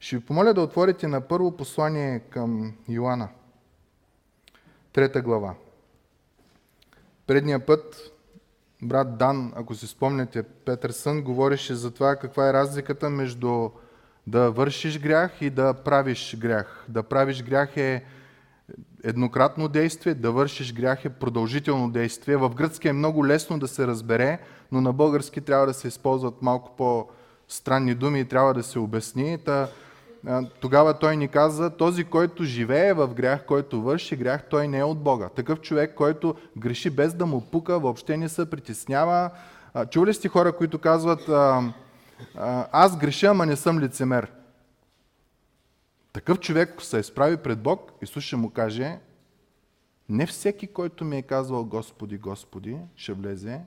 Ще 0.00 0.16
ви 0.16 0.24
помоля 0.24 0.54
да 0.54 0.62
отворите 0.62 1.08
на 1.08 1.20
първо 1.20 1.56
послание 1.56 2.20
към 2.20 2.74
Йоанна, 2.88 3.28
трета 4.92 5.22
глава. 5.22 5.54
Предния 7.26 7.66
път 7.66 8.12
брат 8.82 9.18
Дан, 9.18 9.52
ако 9.56 9.74
си 9.74 9.86
спомняте, 9.86 10.42
Петърсън 10.42 11.22
говореше 11.22 11.74
за 11.74 11.90
това 11.90 12.16
каква 12.16 12.48
е 12.48 12.52
разликата 12.52 13.10
между 13.10 13.70
да 14.26 14.50
вършиш 14.50 15.00
грях 15.00 15.32
и 15.40 15.50
да 15.50 15.74
правиш 15.74 16.36
грях. 16.38 16.84
Да 16.88 17.02
правиш 17.02 17.42
грях 17.42 17.76
е 17.76 18.04
еднократно 19.04 19.68
действие, 19.68 20.14
да 20.14 20.32
вършиш 20.32 20.74
грях 20.74 21.04
е 21.04 21.08
продължително 21.08 21.90
действие. 21.90 22.36
В 22.36 22.50
гръцки 22.50 22.88
е 22.88 22.92
много 22.92 23.26
лесно 23.26 23.58
да 23.58 23.68
се 23.68 23.86
разбере, 23.86 24.38
но 24.72 24.80
на 24.80 24.92
български 24.92 25.40
трябва 25.40 25.66
да 25.66 25.74
се 25.74 25.88
използват 25.88 26.42
малко 26.42 26.76
по-странни 26.76 27.94
думи 27.94 28.20
и 28.20 28.24
трябва 28.24 28.54
да 28.54 28.62
се 28.62 28.78
обясни. 28.78 29.38
Та, 29.38 29.68
тогава 30.60 30.98
той 30.98 31.16
ни 31.16 31.28
каза, 31.28 31.70
този, 31.70 32.04
който 32.04 32.44
живее 32.44 32.92
в 32.92 33.14
грях, 33.14 33.46
който 33.46 33.82
върши 33.82 34.16
грях, 34.16 34.44
той 34.50 34.68
не 34.68 34.78
е 34.78 34.84
от 34.84 34.98
Бога. 35.02 35.28
Такъв 35.28 35.60
човек, 35.60 35.94
който 35.94 36.34
греши 36.56 36.90
без 36.90 37.14
да 37.14 37.26
му 37.26 37.40
пука, 37.40 37.78
въобще 37.78 38.16
не 38.16 38.28
се 38.28 38.50
притеснява. 38.50 39.30
Чули 39.90 40.14
сте 40.14 40.28
хора, 40.28 40.52
които 40.52 40.78
казват, 40.78 41.28
аз 42.72 42.96
греша, 42.96 43.26
ама 43.26 43.46
не 43.46 43.56
съм 43.56 43.80
лицемер. 43.80 44.32
Такъв 46.20 46.40
човек 46.40 46.82
се 46.82 46.98
изправи 46.98 47.36
пред 47.36 47.62
Бог, 47.62 47.92
Исус 48.02 48.24
ще 48.24 48.36
му 48.36 48.50
каже, 48.50 48.98
не 50.08 50.26
всеки, 50.26 50.66
който 50.66 51.04
ми 51.04 51.16
е 51.16 51.22
казвал 51.22 51.64
Господи, 51.64 52.18
Господи, 52.18 52.76
ще 52.96 53.12
влезе 53.12 53.60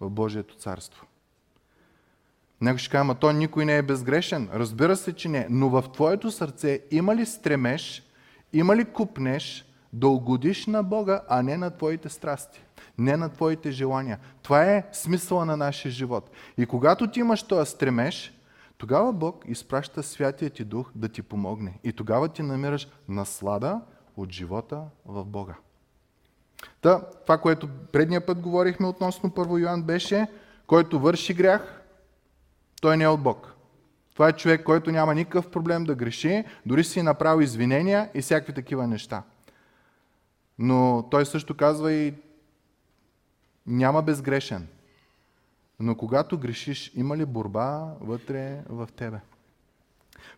в 0.00 0.10
Божието 0.10 0.56
царство. 0.56 1.06
Него 2.60 2.78
ще 2.78 2.90
кажа, 2.90 3.00
ама 3.00 3.14
той 3.14 3.34
никой 3.34 3.64
не 3.64 3.76
е 3.76 3.82
безгрешен. 3.82 4.48
Разбира 4.54 4.96
се, 4.96 5.12
че 5.12 5.28
не. 5.28 5.46
Но 5.50 5.68
в 5.68 5.84
твоето 5.92 6.30
сърце 6.30 6.80
има 6.90 7.16
ли 7.16 7.26
стремеш, 7.26 8.02
има 8.52 8.76
ли 8.76 8.84
купнеш 8.84 9.64
да 9.92 10.08
угодиш 10.08 10.66
на 10.66 10.82
Бога, 10.82 11.22
а 11.28 11.42
не 11.42 11.56
на 11.56 11.70
твоите 11.70 12.08
страсти, 12.08 12.62
не 12.98 13.16
на 13.16 13.28
твоите 13.28 13.70
желания. 13.70 14.18
Това 14.42 14.64
е 14.64 14.84
смисъла 14.92 15.44
на 15.44 15.56
нашия 15.56 15.92
живот. 15.92 16.30
И 16.58 16.66
когато 16.66 17.10
ти 17.10 17.20
имаш 17.20 17.42
този 17.42 17.70
стремеш, 17.70 18.32
тогава 18.82 19.12
Бог 19.12 19.44
изпраща 19.48 20.02
Святия 20.02 20.50
ти 20.50 20.64
Дух 20.64 20.90
да 20.94 21.08
ти 21.08 21.22
помогне. 21.22 21.78
И 21.84 21.92
тогава 21.92 22.28
ти 22.28 22.42
намираш 22.42 22.88
наслада 23.08 23.80
от 24.16 24.32
живота 24.32 24.82
в 25.06 25.24
Бога. 25.24 25.54
Та, 26.80 27.00
това, 27.00 27.38
което 27.38 27.68
предния 27.92 28.26
път 28.26 28.40
говорихме 28.40 28.86
относно 28.86 29.30
първо 29.30 29.58
Йоан 29.58 29.82
беше, 29.82 30.26
който 30.66 31.00
върши 31.00 31.34
грях, 31.34 31.82
той 32.80 32.96
не 32.96 33.04
е 33.04 33.08
от 33.08 33.22
Бог. 33.22 33.54
Това 34.12 34.28
е 34.28 34.32
човек, 34.32 34.64
който 34.64 34.90
няма 34.90 35.14
никакъв 35.14 35.50
проблем 35.50 35.84
да 35.84 35.94
греши, 35.94 36.44
дори 36.66 36.84
си 36.84 37.02
направи 37.02 37.44
извинения 37.44 38.10
и 38.14 38.22
всякакви 38.22 38.52
такива 38.52 38.86
неща. 38.86 39.22
Но 40.58 41.08
той 41.10 41.26
също 41.26 41.56
казва 41.56 41.92
и 41.92 42.14
няма 43.66 44.02
безгрешен. 44.02 44.68
Но 45.82 45.94
когато 45.94 46.38
грешиш, 46.38 46.92
има 46.94 47.16
ли 47.16 47.24
борба 47.24 47.86
вътре 48.00 48.60
в 48.68 48.88
тебе? 48.96 49.16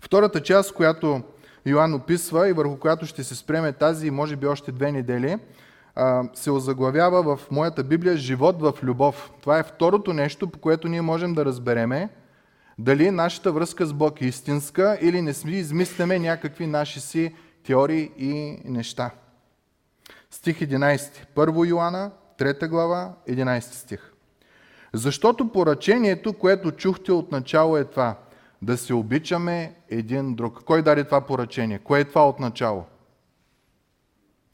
Втората 0.00 0.42
част, 0.42 0.74
която 0.74 1.22
Йоанн 1.66 1.94
описва 1.94 2.48
и 2.48 2.52
върху 2.52 2.76
която 2.76 3.06
ще 3.06 3.24
се 3.24 3.34
спреме 3.34 3.72
тази 3.72 4.06
и 4.06 4.10
може 4.10 4.36
би 4.36 4.46
още 4.46 4.72
две 4.72 4.92
недели, 4.92 5.38
се 6.34 6.50
озаглавява 6.50 7.36
в 7.36 7.50
моята 7.50 7.84
Библия 7.84 8.16
живот 8.16 8.60
в 8.60 8.74
любов. 8.82 9.32
Това 9.40 9.58
е 9.58 9.62
второто 9.62 10.12
нещо, 10.12 10.50
по 10.50 10.58
което 10.58 10.88
ние 10.88 11.02
можем 11.02 11.34
да 11.34 11.44
разбереме 11.44 12.08
дали 12.78 13.10
нашата 13.10 13.52
връзка 13.52 13.86
с 13.86 13.92
Бог 13.92 14.20
е 14.20 14.26
истинска 14.26 14.98
или 15.00 15.22
не 15.22 15.34
сме 15.34 15.50
измисляме 15.50 16.18
някакви 16.18 16.66
наши 16.66 17.00
си 17.00 17.34
теории 17.66 18.10
и 18.18 18.58
неща. 18.64 19.10
Стих 20.30 20.58
11. 20.58 21.26
Първо 21.34 21.64
Йоанна, 21.64 22.10
3 22.38 22.68
глава, 22.68 23.14
11 23.28 23.60
стих. 23.60 24.13
Защото 24.94 25.48
поръчението, 25.48 26.32
което 26.32 26.70
чухте 26.70 27.12
от 27.12 27.32
начало 27.32 27.76
е 27.76 27.84
това. 27.84 28.16
Да 28.62 28.76
се 28.76 28.94
обичаме 28.94 29.74
един 29.90 30.34
друг. 30.34 30.62
Кой 30.64 30.82
даде 30.82 31.04
това 31.04 31.20
поръчение? 31.20 31.78
Кое 31.78 32.00
е 32.00 32.04
това 32.04 32.28
от 32.28 32.40
начало? 32.40 32.84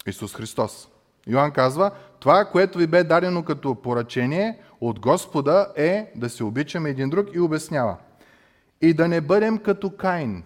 Исус 0.06 0.35
Христос. 0.35 0.88
Йоанн 1.26 1.52
казва, 1.52 1.90
това, 2.20 2.44
което 2.44 2.78
ви 2.78 2.87
бе 2.87 3.04
дадено 3.04 3.44
като 3.44 3.75
поръчение 3.75 4.59
от 4.80 5.00
Господа 5.00 5.73
е 5.76 6.12
да 6.16 6.28
се 6.28 6.44
обичаме 6.44 6.90
един 6.90 7.11
друг 7.11 7.28
и 7.35 7.40
обяснява. 7.40 7.97
И 8.80 8.94
да 8.94 9.09
не 9.09 9.20
бъдем 9.20 9.59
като 9.59 9.90
Каин, 9.90 10.42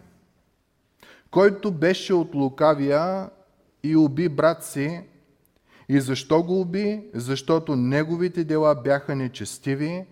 който 1.31 1.71
беше 1.71 2.15
от 2.15 2.35
лукавия 2.35 3.31
и 3.83 3.97
уби 3.97 4.29
брат 4.29 4.65
си. 4.65 5.03
И 5.89 6.01
защо 6.01 6.43
го 6.43 6.61
уби? 6.61 7.05
Защото 7.15 7.77
неговите 7.77 8.45
дела 8.45 8.75
бяха 8.75 9.17
нечестиви, 9.17 10.05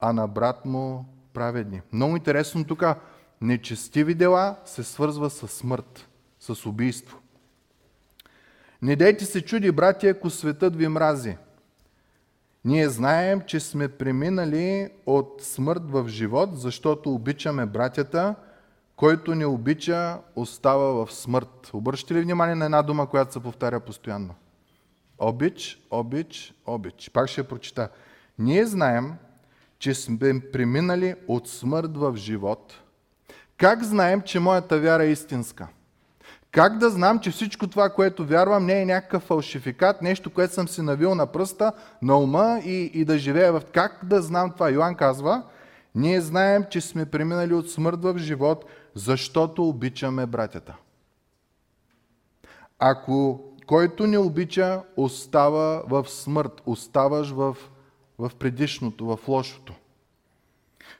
а 0.00 0.12
на 0.12 0.28
брат 0.28 0.64
му 0.64 1.04
праведни. 1.34 1.80
Много 1.92 2.16
интересно 2.16 2.64
тук. 2.64 2.84
Нечестиви 3.40 4.14
дела 4.14 4.56
се 4.64 4.82
свързва 4.82 5.30
с 5.30 5.48
смърт, 5.48 6.08
с 6.40 6.66
убийство. 6.66 7.18
Не 8.82 8.96
дейте 8.96 9.24
се 9.24 9.44
чуди, 9.44 9.72
братя, 9.72 10.08
ако 10.08 10.30
светът 10.30 10.76
ви 10.76 10.88
мрази. 10.88 11.36
Ние 12.64 12.88
знаем, 12.88 13.40
че 13.46 13.60
сме 13.60 13.88
преминали 13.88 14.90
от 15.06 15.42
смърт 15.42 15.82
в 15.90 16.08
живот, 16.08 16.50
защото 16.60 17.14
обичаме 17.14 17.66
братята, 17.66 18.34
който 18.96 19.34
не 19.34 19.46
обича, 19.46 20.18
остава 20.36 21.04
в 21.04 21.12
смърт. 21.12 21.70
Обръщате 21.72 22.14
ли 22.14 22.20
внимание 22.20 22.54
на 22.54 22.64
една 22.64 22.82
дума, 22.82 23.06
която 23.06 23.32
се 23.32 23.40
повтаря 23.40 23.80
постоянно? 23.80 24.34
Обич, 25.18 25.86
обич, 25.90 26.54
обич. 26.66 27.10
Пак 27.12 27.28
ще 27.28 27.48
прочита. 27.48 27.88
Ние 28.38 28.66
знаем, 28.66 29.14
че 29.78 29.94
сме 29.94 30.40
преминали 30.52 31.14
от 31.28 31.48
смърт 31.48 31.96
в 31.96 32.16
живот. 32.16 32.74
Как 33.56 33.82
знаем, 33.82 34.22
че 34.22 34.40
моята 34.40 34.78
вяра 34.78 35.04
е 35.04 35.10
истинска? 35.10 35.68
Как 36.50 36.78
да 36.78 36.90
знам, 36.90 37.20
че 37.20 37.30
всичко 37.30 37.66
това, 37.66 37.90
което 37.90 38.26
вярвам, 38.26 38.66
не 38.66 38.82
е 38.82 38.86
някакъв 38.86 39.22
фалшификат, 39.22 40.02
нещо, 40.02 40.30
което 40.30 40.54
съм 40.54 40.68
си 40.68 40.82
навил 40.82 41.14
на 41.14 41.26
пръста, 41.26 41.72
на 42.02 42.18
ума 42.18 42.60
и, 42.64 42.90
и 42.94 43.04
да 43.04 43.18
живея 43.18 43.52
в... 43.52 43.62
Как 43.72 44.00
да 44.02 44.22
знам 44.22 44.52
това? 44.52 44.70
Йоан 44.70 44.94
казва, 44.94 45.42
ние 45.94 46.20
знаем, 46.20 46.64
че 46.70 46.80
сме 46.80 47.06
преминали 47.06 47.54
от 47.54 47.70
смърт 47.70 48.02
в 48.02 48.18
живот, 48.18 48.64
защото 48.94 49.68
обичаме 49.68 50.26
братята. 50.26 50.76
Ако 52.78 53.40
който 53.66 54.06
не 54.06 54.18
обича, 54.18 54.82
остава 54.96 55.82
в 55.88 56.08
смърт, 56.08 56.62
оставаш 56.66 57.30
в, 57.30 57.56
в 58.18 58.32
предишното, 58.38 59.06
в 59.06 59.28
лошото. 59.28 59.74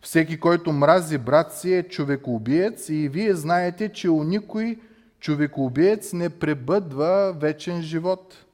Всеки, 0.00 0.40
който 0.40 0.72
мрази 0.72 1.18
брат 1.18 1.52
си 1.52 1.74
е 1.74 1.82
човекоубиец 1.82 2.88
и 2.88 3.08
вие 3.08 3.34
знаете, 3.34 3.92
че 3.92 4.10
у 4.10 4.24
никой 4.24 4.80
човекоубиец 5.20 6.12
не 6.12 6.30
пребъдва 6.30 7.32
вечен 7.36 7.82
живот. 7.82 8.44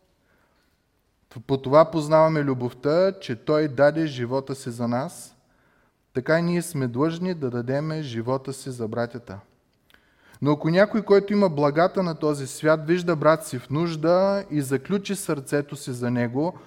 По 1.47 1.57
това 1.57 1.91
познаваме 1.91 2.43
любовта, 2.43 3.13
че 3.21 3.37
Той 3.37 3.69
даде 3.69 4.07
живота 4.07 4.55
си 4.55 4.71
за 4.71 4.89
нас, 4.89 5.37
така 6.15 6.39
и 6.39 6.43
ние 6.43 6.63
сме 6.63 6.87
длъжни 6.89 7.35
да 7.35 7.51
дадеме 7.51 8.03
живота 8.03 8.53
си 8.53 8.71
за 8.71 8.89
братята. 8.89 9.39
Но 10.43 10.53
ако 10.53 10.71
някой, 10.71 11.03
който 11.03 11.33
има 11.33 11.49
благата 11.49 12.03
на 12.03 12.15
този 12.15 12.47
свят, 12.47 12.87
вижда 12.87 13.17
брат 13.17 13.47
си 13.47 13.59
в 13.59 13.71
нужда 13.71 14.45
и 14.51 14.61
заключи 14.61 15.17
сърцето 15.17 15.77
си 15.77 15.93
за 15.93 16.11
него, 16.11 16.59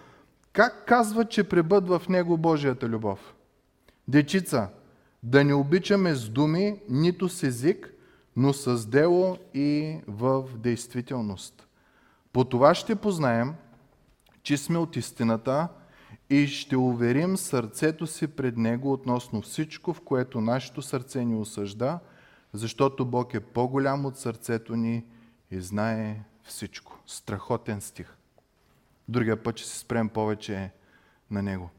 как 0.53 0.86
казва, 0.88 1.25
че 1.25 1.44
пребъдва 1.44 2.00
в 2.00 2.10
него 2.10 2.38
Божията 2.38 2.89
любов? 2.89 3.36
Дечица, 4.08 4.67
да 5.24 5.44
не 5.44 5.53
обичаме 5.53 6.15
с 6.15 6.29
думи, 6.29 6.79
нито 6.89 7.29
с 7.29 7.44
език, 7.44 7.94
но 8.36 8.53
с 8.53 8.88
дело 8.88 9.38
и 9.53 9.98
в 10.08 10.44
действителност. 10.58 11.67
По 12.34 12.44
това 12.44 12.75
ще 12.75 12.96
познаем, 12.96 13.53
че 14.44 14.58
сме 14.58 14.77
от 14.77 14.96
истината 14.96 15.67
и 16.29 16.48
ще 16.48 16.77
уверим 16.77 17.38
сърцето 17.38 18.08
си 18.08 18.27
пред 18.27 18.58
Него 18.58 18.94
относно 18.94 19.41
всичко, 19.41 19.94
в 19.94 20.01
което 20.01 20.41
нашето 20.41 20.82
сърце 20.82 21.25
ни 21.25 21.36
осъжда, 21.36 22.00
защото 22.57 23.05
Бог 23.05 23.33
е 23.33 23.39
по-голям 23.39 24.05
от 24.05 24.17
сърцето 24.17 24.75
ни 24.75 25.05
и 25.51 25.62
знае 25.62 26.21
всичко. 26.43 27.00
Страхотен 27.07 27.81
стих. 27.81 28.15
Другия 29.09 29.43
път 29.43 29.57
ще 29.57 29.69
се 29.69 29.79
спрем 29.79 30.09
повече 30.09 30.71
на 31.31 31.41
Него. 31.41 31.69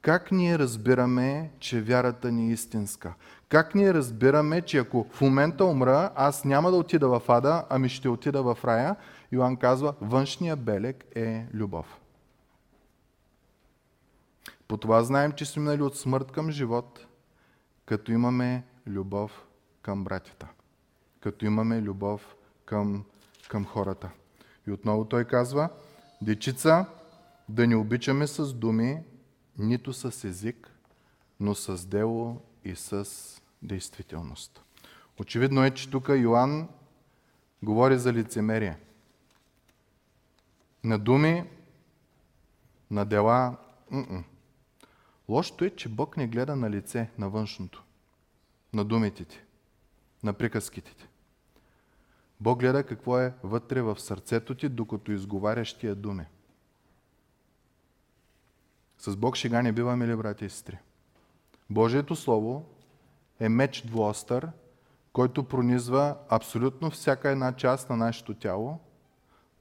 Как 0.00 0.32
ние 0.32 0.58
разбираме, 0.58 1.50
че 1.58 1.82
вярата 1.82 2.32
ни 2.32 2.48
е 2.48 2.52
истинска? 2.52 3.14
Как 3.48 3.74
ние 3.74 3.94
разбираме, 3.94 4.62
че 4.62 4.78
ако 4.78 5.06
в 5.12 5.20
момента 5.20 5.64
умра, 5.64 6.10
аз 6.14 6.44
няма 6.44 6.70
да 6.70 6.76
отида 6.76 7.08
в 7.08 7.22
ада, 7.28 7.64
ами 7.70 7.88
ще 7.88 8.08
отида 8.08 8.42
в 8.42 8.58
рая? 8.64 8.96
Йоан 9.32 9.56
казва, 9.56 9.94
външния 10.00 10.56
белег 10.56 11.04
е 11.14 11.46
любов. 11.54 12.00
По 14.68 14.76
това 14.76 15.02
знаем, 15.02 15.32
че 15.32 15.44
сме 15.44 15.62
минали 15.62 15.82
от 15.82 15.96
смърт 15.96 16.32
към 16.32 16.50
живот, 16.50 17.06
като 17.84 18.12
имаме 18.12 18.64
любов 18.86 19.46
към 19.82 20.04
братята, 20.04 20.48
като 21.20 21.46
имаме 21.46 21.82
любов 21.82 22.36
към, 22.64 23.04
към 23.48 23.64
хората. 23.64 24.10
И 24.66 24.70
отново 24.70 25.04
той 25.04 25.24
казва, 25.24 25.68
дечица, 26.22 26.86
да 27.48 27.66
не 27.66 27.76
обичаме 27.76 28.26
с 28.26 28.54
думи, 28.54 29.02
нито 29.58 29.92
с 29.92 30.28
език, 30.28 30.70
но 31.40 31.54
с 31.54 31.86
дело 31.86 32.40
и 32.64 32.76
с 32.76 33.06
действителност. 33.62 34.62
Очевидно 35.20 35.64
е, 35.64 35.70
че 35.70 35.90
тук 35.90 36.08
Йоанн 36.08 36.68
говори 37.62 37.98
за 37.98 38.12
лицемерие. 38.12 38.78
На 40.84 40.98
думи, 40.98 41.44
на 42.90 43.04
дела, 43.04 43.56
м-м. 43.90 44.24
Лошото 45.28 45.64
е, 45.64 45.70
че 45.70 45.88
Бог 45.88 46.16
не 46.16 46.26
гледа 46.26 46.56
на 46.56 46.70
лице, 46.70 47.10
на 47.18 47.28
външното, 47.28 47.82
на 48.72 48.84
думите 48.84 49.24
ти, 49.24 49.40
на 50.22 50.32
приказките 50.32 50.94
ти. 50.94 51.08
Бог 52.40 52.60
гледа 52.60 52.84
какво 52.84 53.18
е 53.18 53.34
вътре 53.42 53.82
в 53.82 54.00
сърцето 54.00 54.54
ти, 54.54 54.68
докато 54.68 55.12
изговаряш 55.12 55.78
тия 55.78 55.94
думи. 55.94 56.26
С 58.98 59.16
Бог 59.16 59.36
шега 59.36 59.62
не 59.62 59.72
биваме 59.72 60.06
ли, 60.06 60.16
брати 60.16 60.44
и 60.44 60.50
сестри? 60.50 60.78
Божието 61.70 62.16
Слово 62.16 62.64
е 63.40 63.48
меч 63.48 63.82
двуостър, 63.86 64.48
който 65.12 65.44
пронизва 65.44 66.16
абсолютно 66.28 66.90
всяка 66.90 67.30
една 67.30 67.52
част 67.52 67.90
на 67.90 67.96
нашето 67.96 68.34
тяло, 68.34 68.78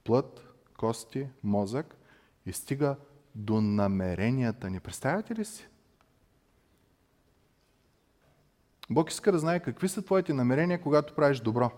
плът, 0.04 0.47
кости, 0.78 1.28
мозък 1.43 1.95
и 2.45 2.54
стига 2.54 2.95
до 3.36 3.62
намеренията 3.62 4.69
ни. 4.69 4.80
Представяте 4.80 5.36
ли 5.36 5.45
си? 5.45 5.67
Бог 8.93 9.12
иска 9.12 9.32
да 9.32 9.39
знае 9.39 9.60
какви 9.60 9.88
са 9.88 10.01
твоите 10.01 10.34
намерения, 10.34 10.82
когато 10.82 11.15
правиш 11.15 11.39
добро. 11.39 11.71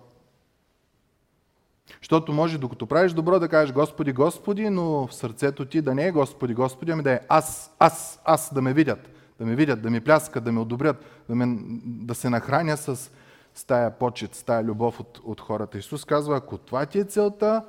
Защото 2.00 2.34
може 2.34 2.58
докато 2.58 2.88
правиш 2.88 3.14
добро 3.14 3.40
да 3.40 3.50
кажеш 3.50 3.74
Господи, 3.74 4.14
Господи, 4.14 4.70
но 4.70 5.08
в 5.08 5.14
сърцето 5.16 5.66
ти 5.66 5.82
да 5.82 5.96
не 5.96 6.08
е 6.08 6.12
Господи, 6.12 6.54
Господи, 6.54 6.92
ами 6.92 7.04
да 7.04 7.12
е 7.12 7.20
аз, 7.30 7.76
аз, 7.80 8.22
аз 8.26 8.54
да 8.54 8.62
ме 8.62 8.74
видят. 8.74 9.10
Да 9.40 9.46
ме 9.46 9.56
видят, 9.56 9.82
да 9.82 9.90
ми 9.90 10.02
пляскат, 10.02 10.44
да 10.44 10.52
ме 10.52 10.60
одобрят, 10.60 11.06
да, 11.30 11.36
ме, 11.36 11.58
да 11.86 12.16
се 12.16 12.30
нахраня 12.30 12.78
с, 12.78 13.12
с 13.54 13.66
тая 13.66 14.00
почет, 14.00 14.36
с 14.36 14.44
тая 14.44 14.64
любов 14.64 15.00
от, 15.00 15.22
от 15.24 15.42
хората. 15.42 15.78
Исус 15.78 16.06
казва, 16.06 16.38
ако 16.38 16.58
това 16.58 16.86
ти 16.86 17.00
е 17.00 17.04
целта, 17.04 17.66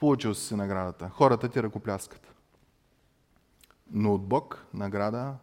получил 0.00 0.34
си 0.34 0.54
наградата. 0.54 1.08
Хората 1.08 1.48
ти 1.48 1.62
ръкопляскат. 1.62 2.34
Но 3.90 4.14
от 4.14 4.22
Бог 4.22 4.66
награда 4.74 5.34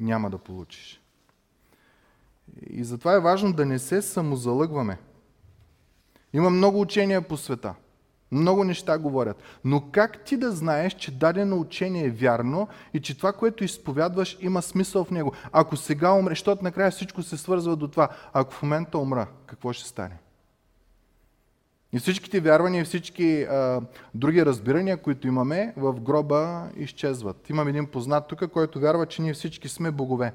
няма 0.00 0.30
да 0.30 0.38
получиш. 0.38 1.05
И 2.70 2.84
затова 2.84 3.14
е 3.14 3.20
важно 3.20 3.52
да 3.52 3.66
не 3.66 3.78
се 3.78 4.02
самозалъгваме. 4.02 4.98
Има 6.32 6.50
много 6.50 6.80
учения 6.80 7.22
по 7.22 7.36
света. 7.36 7.74
Много 8.32 8.64
неща 8.64 8.98
говорят. 8.98 9.42
Но 9.64 9.90
как 9.92 10.24
ти 10.24 10.36
да 10.36 10.52
знаеш, 10.52 10.92
че 10.92 11.10
дадено 11.18 11.60
учение 11.60 12.04
е 12.04 12.10
вярно 12.10 12.68
и 12.94 13.00
че 13.00 13.16
това, 13.16 13.32
което 13.32 13.64
изповядваш, 13.64 14.38
има 14.40 14.62
смисъл 14.62 15.04
в 15.04 15.10
него? 15.10 15.32
Ако 15.52 15.76
сега 15.76 16.12
умре, 16.12 16.32
защото 16.32 16.64
накрая 16.64 16.90
всичко 16.90 17.22
се 17.22 17.36
свързва 17.36 17.76
до 17.76 17.88
това. 17.88 18.08
Ако 18.32 18.52
в 18.52 18.62
момента 18.62 18.98
умра, 18.98 19.26
какво 19.46 19.72
ще 19.72 19.88
стане? 19.88 20.18
И 21.92 21.98
всичките 21.98 22.40
вярвания 22.40 22.84
всички 22.84 23.42
а, 23.42 23.80
други 24.14 24.46
разбирания, 24.46 24.96
които 24.96 25.28
имаме, 25.28 25.74
в 25.76 26.00
гроба 26.00 26.68
изчезват. 26.76 27.50
Имам 27.50 27.68
един 27.68 27.86
познат 27.86 28.28
тук, 28.28 28.50
който 28.52 28.80
вярва, 28.80 29.06
че 29.06 29.22
ние 29.22 29.34
всички 29.34 29.68
сме 29.68 29.90
богове. 29.90 30.32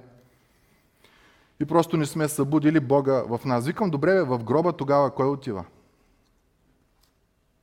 И 1.61 1.65
просто 1.65 1.97
не 1.97 2.05
сме 2.05 2.27
събудили 2.27 2.79
Бога 2.79 3.23
в 3.27 3.45
нас. 3.45 3.65
Викам, 3.65 3.89
добре, 3.89 4.21
в 4.21 4.43
гроба 4.43 4.73
тогава 4.73 5.11
кой 5.11 5.27
отива? 5.27 5.65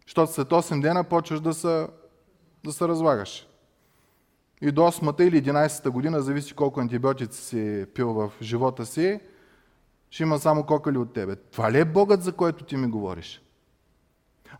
Защото 0.06 0.32
след 0.32 0.48
8 0.48 0.80
дена 0.80 1.04
почваш 1.04 1.40
да 1.40 1.54
се, 1.54 1.88
да 2.64 2.72
се 2.72 2.88
разлагаш. 2.88 3.48
И 4.60 4.70
до 4.70 4.80
8-та 4.80 5.24
или 5.24 5.42
11-та 5.42 5.90
година, 5.90 6.22
зависи 6.22 6.54
колко 6.54 6.80
антибиотици 6.80 7.44
си 7.44 7.86
пил 7.94 8.12
в 8.12 8.32
живота 8.42 8.86
си, 8.86 9.20
ще 10.10 10.22
има 10.22 10.38
само 10.38 10.62
кокали 10.62 10.98
от 10.98 11.12
тебе. 11.12 11.36
Това 11.36 11.72
ли 11.72 11.78
е 11.78 11.84
Богът, 11.84 12.22
за 12.22 12.32
който 12.32 12.64
ти 12.64 12.76
ми 12.76 12.86
говориш? 12.86 13.42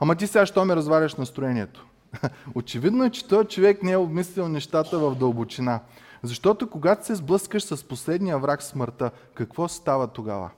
Ама 0.01 0.15
ти 0.15 0.27
сега, 0.27 0.47
що 0.47 0.65
ме 0.65 0.77
разваляш 0.77 1.15
настроението? 1.15 1.87
Очевидно 2.55 3.05
е, 3.05 3.11
че 3.11 3.29
този 3.29 3.49
човек 3.49 3.83
не 3.83 3.93
е 3.93 3.97
обмислил 3.97 4.49
нещата 4.49 4.99
в 4.99 5.15
дълбочина. 5.15 5.81
Защото 6.23 6.71
когато 6.71 7.07
се 7.07 7.15
сблъскаш 7.15 7.63
с 7.63 7.89
последния 7.89 8.39
враг 8.39 8.63
смъртта, 8.63 9.11
какво 9.35 9.69
става 9.69 10.09
тогава? 10.09 10.51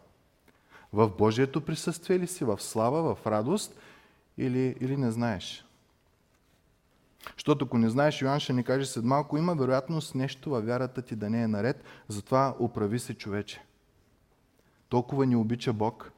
В 0.92 1.10
Божието 1.18 1.60
присъствие 1.60 2.18
ли 2.18 2.26
си? 2.26 2.44
В 2.44 2.60
слава, 2.60 3.14
в 3.14 3.26
радост– 3.26 3.74
или, 4.40 4.76
или 4.80 4.96
не 4.96 5.10
знаеш. 5.10 5.64
Защото 7.36 7.64
ако 7.64 7.78
не 7.78 7.88
знаеш, 7.88 8.22
Йоан 8.22 8.40
ще 8.40 8.52
ни 8.52 8.64
каже 8.64 8.86
след 8.86 9.04
малко, 9.04 9.36
има 9.36 9.54
вероятност 9.54 10.14
нещо 10.14 10.50
във 10.50 10.66
вярата 10.66 11.02
ти 11.02 11.16
да 11.16 11.30
не 11.30 11.42
е 11.42 11.48
наред, 11.48 11.84
затова 12.08 12.56
оправи 12.58 12.98
се 12.98 13.14
човече. 13.14 13.62
Толкова 14.88 15.26
ни 15.26 15.36
обича 15.36 15.72
Бог, 15.72 16.12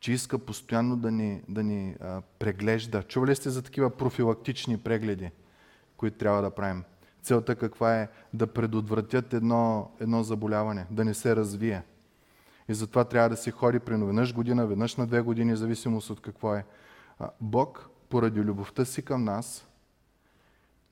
че 0.00 0.12
иска 0.12 0.38
постоянно 0.38 0.96
да 0.96 1.10
ни, 1.10 1.42
да 1.48 1.62
ни 1.62 1.96
а, 2.00 2.22
преглежда. 2.38 3.02
Чували 3.02 3.36
сте 3.36 3.50
за 3.50 3.62
такива 3.62 3.90
профилактични 3.90 4.78
прегледи, 4.78 5.30
които 5.96 6.18
трябва 6.18 6.42
да 6.42 6.50
правим? 6.50 6.84
Целта 7.22 7.56
каква 7.56 8.00
е? 8.00 8.08
Да 8.34 8.46
предотвратят 8.46 9.34
едно, 9.34 9.90
едно 10.00 10.22
заболяване, 10.22 10.86
да 10.90 11.04
не 11.04 11.14
се 11.14 11.36
развие. 11.36 11.82
И 12.68 12.74
затова 12.74 13.04
трябва 13.04 13.28
да 13.28 13.36
се 13.36 13.50
ходи 13.50 13.78
при 13.78 13.96
веднъж 13.96 14.34
година, 14.34 14.66
веднъж 14.66 14.96
на 14.96 15.06
две 15.06 15.20
години, 15.20 15.56
зависимост 15.56 16.10
от 16.10 16.20
какво 16.20 16.54
е. 16.54 16.64
Бог, 17.40 17.88
поради 18.08 18.40
любовта 18.40 18.84
си 18.84 19.02
към 19.02 19.24
нас, 19.24 19.66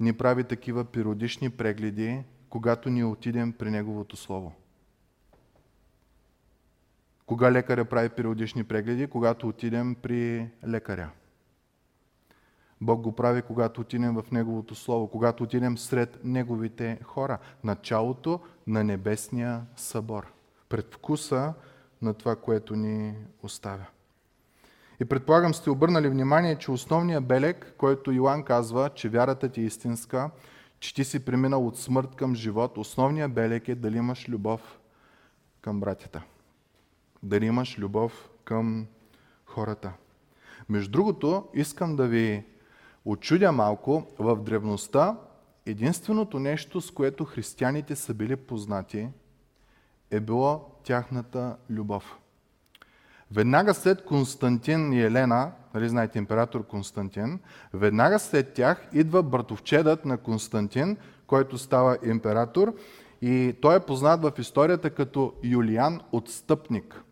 ни 0.01 0.13
прави 0.13 0.45
такива 0.45 0.85
периодични 0.85 1.51
прегледи, 1.51 2.23
когато 2.49 2.91
ние 2.91 3.05
отидем 3.05 3.53
при 3.53 3.71
Неговото 3.71 4.17
Слово. 4.17 4.53
Кога 7.27 7.53
лекаря 7.53 7.85
прави 7.85 8.09
периодични 8.09 8.65
прегледи? 8.65 9.07
Когато 9.07 9.49
отидем 9.49 9.95
при 9.95 10.51
лекаря. 10.67 11.11
Бог 12.81 13.01
го 13.01 13.13
прави, 13.13 13.43
когато 13.43 13.81
отидем 13.81 14.15
в 14.15 14.31
Неговото 14.33 14.75
Слово, 14.75 15.09
когато 15.09 15.45
отидем 15.45 15.79
сред 15.79 16.19
Неговите 16.25 16.99
хора. 17.05 17.39
Началото 17.65 18.41
на 18.67 18.85
Небесния 18.85 19.63
събор. 19.77 20.33
Пред 20.69 20.95
вкуса 20.95 21.55
на 22.03 22.15
това, 22.15 22.37
което 22.37 22.77
ни 22.77 23.15
оставя. 23.43 23.87
И 25.01 25.05
предполагам 25.05 25.55
сте 25.55 25.71
обърнали 25.71 26.09
внимание, 26.09 26.57
че 26.57 26.71
основният 26.71 27.27
белег, 27.27 27.75
който 27.79 28.13
Йоан 28.13 28.43
казва, 28.43 28.91
че 28.95 29.09
вярата 29.09 29.49
ти 29.49 29.61
е 29.61 29.65
истинска, 29.65 30.31
че 30.81 30.95
ти 30.95 31.05
си 31.05 31.25
преминал 31.25 31.67
от 31.67 31.79
смърт 31.79 32.15
към 32.15 32.35
живот, 32.35 32.79
основният 32.79 33.33
белег 33.33 33.69
е 33.69 33.75
дали 33.75 33.97
имаш 33.97 34.29
любов 34.29 34.79
към 35.61 35.81
братята. 35.81 36.23
Дали 37.23 37.47
имаш 37.47 37.79
любов 37.79 38.31
към 38.45 38.87
хората. 39.47 39.93
Между 40.69 40.91
другото, 40.91 41.49
искам 41.55 41.97
да 41.97 42.07
ви 42.07 42.45
очудя 43.09 43.53
малко, 43.53 44.07
в 44.19 44.37
древността 44.37 45.17
единственото 45.67 46.39
нещо, 46.39 46.81
с 46.81 46.91
което 46.91 47.25
християните 47.25 47.97
са 47.97 48.15
били 48.15 48.37
познати, 48.37 49.09
е 50.11 50.21
било 50.21 50.71
тяхната 50.85 51.57
любов. 51.71 52.19
Веднага 53.33 53.75
след 53.75 54.05
Константин 54.05 54.93
и 54.93 55.03
Елена, 55.03 55.53
нали 55.75 55.89
знаете 55.89 56.19
император 56.19 56.67
Константин, 56.67 57.41
веднага 57.75 58.19
след 58.19 58.53
тях 58.53 58.89
идва 58.93 59.23
братовчедът 59.23 60.05
на 60.05 60.19
Константин, 60.19 60.97
който 61.27 61.59
става 61.59 61.99
император 62.05 62.75
и 63.23 63.55
той 63.63 63.77
е 63.77 63.81
познат 63.81 64.23
в 64.23 64.33
историята 64.39 64.91
като 64.91 65.35
Юлиан 65.43 66.01
Отстъпник. 66.13 67.03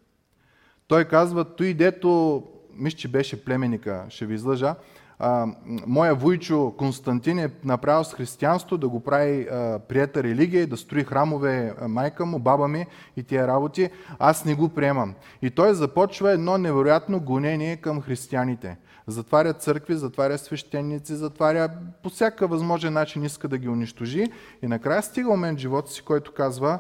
Той 0.89 1.05
казва, 1.05 1.45
той 1.45 1.75
дето, 1.75 2.43
мисля, 2.73 2.97
че 2.97 3.09
беше 3.09 3.45
племеника, 3.45 4.07
ще 4.09 4.27
ви 4.27 4.35
излъжа, 4.35 4.75
а, 5.19 5.47
моя 5.87 6.15
войчо 6.15 6.75
Константин 6.79 7.39
е 7.39 7.51
направил 7.65 8.05
с 8.05 8.15
християнство 8.15 8.79
да 8.79 8.89
го 8.89 9.01
прави 9.01 9.47
прията 9.89 10.23
религия 10.23 10.63
и 10.63 10.67
да 10.67 10.77
строи 10.77 11.05
храмове 11.05 11.75
майка 11.89 12.27
му, 12.27 12.39
баба 12.39 12.69
ми 12.69 12.87
и 13.17 13.23
тия 13.23 13.47
работи, 13.47 13.91
аз 14.19 14.45
не 14.45 14.55
го 14.55 14.69
приемам. 14.69 15.15
И 15.43 15.51
той 15.51 15.75
започва 15.75 16.31
едно 16.33 16.59
невероятно 16.59 17.21
гонение 17.21 17.77
към 17.77 18.01
християните. 18.01 18.77
Затваря 19.07 19.53
църкви, 19.53 19.95
затваря 19.95 20.39
свещеници, 20.39 21.15
затваря 21.15 21.69
по 22.03 22.09
всяка 22.09 22.47
възможен 22.47 22.93
начин 22.93 23.25
иска 23.25 23.49
да 23.49 23.59
ги 23.59 23.69
унищожи 23.69 24.27
и 24.63 24.67
накрая 24.67 25.03
стига 25.03 25.29
момент 25.29 25.59
в 25.59 25.63
живота 25.63 25.93
си, 25.93 26.03
който 26.03 26.33
казва 26.33 26.79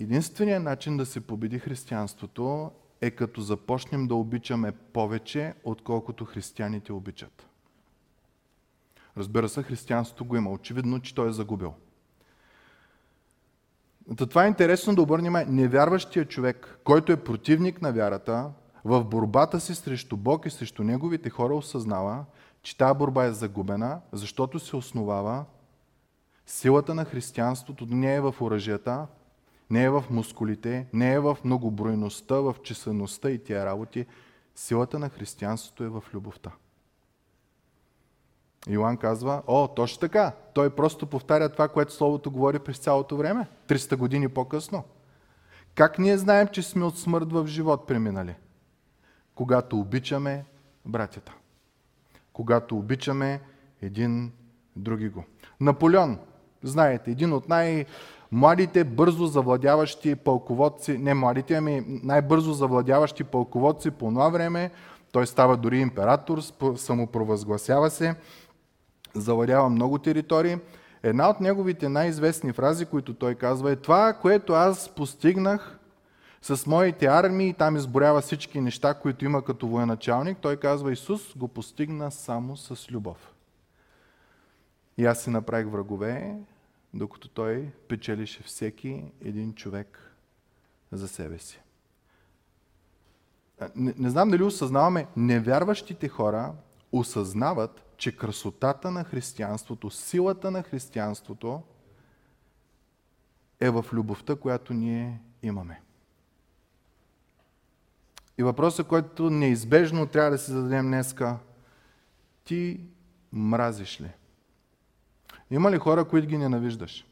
единственият 0.00 0.62
начин 0.62 0.96
да 0.96 1.06
се 1.06 1.20
победи 1.20 1.58
християнството 1.58 2.70
е 3.00 3.10
като 3.10 3.40
започнем 3.40 4.06
да 4.06 4.14
обичаме 4.14 4.72
повече, 4.72 5.54
отколкото 5.64 6.24
християните 6.24 6.92
обичат. 6.92 7.46
Разбира 9.16 9.48
се, 9.48 9.62
християнството 9.62 10.24
го 10.24 10.36
има. 10.36 10.50
Очевидно, 10.50 11.00
че 11.00 11.14
той 11.14 11.28
е 11.28 11.32
загубил. 11.32 11.74
Това 14.16 14.44
е 14.44 14.48
интересно 14.48 14.94
да 14.94 15.02
обърнем 15.02 15.34
невярващия 15.48 16.24
човек, 16.24 16.78
който 16.84 17.12
е 17.12 17.24
противник 17.24 17.82
на 17.82 17.92
вярата, 17.92 18.50
в 18.84 19.04
борбата 19.04 19.60
си 19.60 19.74
срещу 19.74 20.16
Бог 20.16 20.46
и 20.46 20.50
срещу 20.50 20.84
неговите 20.84 21.30
хора 21.30 21.54
осъзнава, 21.54 22.24
че 22.62 22.76
тази 22.76 22.98
борба 22.98 23.24
е 23.24 23.32
загубена, 23.32 24.00
защото 24.12 24.58
се 24.58 24.76
основава 24.76 25.44
силата 26.46 26.94
на 26.94 27.04
християнството 27.04 27.86
не 27.86 28.14
е 28.14 28.20
в 28.20 28.34
оръжията, 28.40 29.06
не 29.70 29.84
е 29.84 29.90
в 29.90 30.04
мускулите, 30.10 30.86
не 30.92 31.12
е 31.12 31.20
в 31.20 31.38
многобройността, 31.44 32.34
в 32.34 32.56
числеността 32.62 33.30
и 33.30 33.44
тия 33.44 33.66
работи. 33.66 34.06
Силата 34.54 34.98
на 34.98 35.08
християнството 35.08 35.84
е 35.84 35.88
в 35.88 36.04
любовта. 36.14 36.50
Йоан 38.68 38.96
казва, 38.96 39.42
о, 39.46 39.68
точно 39.68 40.00
така. 40.00 40.32
Той 40.54 40.70
просто 40.70 41.06
повтаря 41.06 41.48
това, 41.48 41.68
което 41.68 41.92
Словото 41.92 42.30
говори 42.30 42.58
през 42.58 42.78
цялото 42.78 43.16
време. 43.16 43.46
300 43.68 43.96
години 43.96 44.28
по-късно. 44.28 44.84
Как 45.74 45.98
ние 45.98 46.18
знаем, 46.18 46.48
че 46.52 46.62
сме 46.62 46.84
от 46.84 46.98
смърт 46.98 47.32
в 47.32 47.46
живот 47.46 47.86
преминали? 47.86 48.34
Когато 49.34 49.78
обичаме 49.78 50.44
братята. 50.86 51.34
Когато 52.32 52.76
обичаме 52.76 53.40
един 53.82 54.32
други 54.76 55.08
го. 55.08 55.24
Наполеон, 55.60 56.18
знаете, 56.62 57.10
един 57.10 57.32
от 57.32 57.48
най- 57.48 57.86
младите 58.32 58.84
бързо 58.84 59.26
завладяващи 59.26 60.14
пълководци, 60.14 60.98
не 60.98 61.14
младите, 61.14 61.54
ами 61.54 61.84
най-бързо 61.86 62.52
завладяващи 62.52 63.24
пълководци 63.24 63.90
по 63.90 64.08
това 64.08 64.28
време, 64.28 64.70
той 65.12 65.26
става 65.26 65.56
дори 65.56 65.78
император, 65.78 66.40
самопровъзгласява 66.76 67.90
се, 67.90 68.14
завладява 69.14 69.68
много 69.68 69.98
територии. 69.98 70.56
Една 71.02 71.30
от 71.30 71.40
неговите 71.40 71.88
най-известни 71.88 72.52
фрази, 72.52 72.86
които 72.86 73.14
той 73.14 73.34
казва 73.34 73.72
е 73.72 73.76
това, 73.76 74.12
което 74.12 74.52
аз 74.52 74.88
постигнах 74.88 75.78
с 76.42 76.66
моите 76.66 77.06
армии, 77.06 77.54
там 77.54 77.76
изборява 77.76 78.20
всички 78.20 78.60
неща, 78.60 78.94
които 78.94 79.24
има 79.24 79.44
като 79.44 79.66
военачалник, 79.66 80.38
той 80.38 80.56
казва 80.56 80.92
Исус 80.92 81.36
го 81.36 81.48
постигна 81.48 82.10
само 82.10 82.56
с 82.56 82.90
любов. 82.90 83.34
И 84.98 85.06
аз 85.06 85.22
си 85.22 85.30
направих 85.30 85.72
врагове, 85.72 86.36
докато 86.94 87.28
той 87.28 87.70
печелише 87.88 88.42
всеки 88.42 89.04
един 89.20 89.54
човек 89.54 90.14
за 90.92 91.08
себе 91.08 91.38
си. 91.38 91.60
Не, 93.76 93.94
не 93.98 94.10
знам 94.10 94.30
дали 94.30 94.42
осъзнаваме, 94.42 95.06
невярващите 95.16 96.08
хора 96.08 96.54
осъзнават, 96.92 97.94
че 97.96 98.16
красотата 98.16 98.90
на 98.90 99.04
християнството, 99.04 99.90
силата 99.90 100.50
на 100.50 100.62
християнството 100.62 101.62
е 103.60 103.70
в 103.70 103.84
любовта, 103.92 104.36
която 104.36 104.74
ние 104.74 105.20
имаме. 105.42 105.82
И 108.38 108.42
въпросът, 108.42 108.86
който 108.86 109.30
неизбежно 109.30 110.06
трябва 110.06 110.30
да 110.30 110.38
си 110.38 110.50
зададем 110.50 110.86
днеска, 110.86 111.38
ти 112.44 112.80
мразиш 113.32 114.00
ли? 114.00 114.10
Има 115.50 115.70
ли 115.70 115.78
хора, 115.78 116.04
които 116.04 116.28
ги 116.28 116.38
ненавиждаш? 116.38 117.06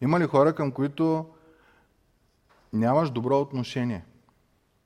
Има 0.00 0.20
ли 0.20 0.26
хора, 0.26 0.54
към 0.54 0.72
които 0.72 1.26
нямаш 2.72 3.10
добро 3.10 3.40
отношение? 3.40 4.04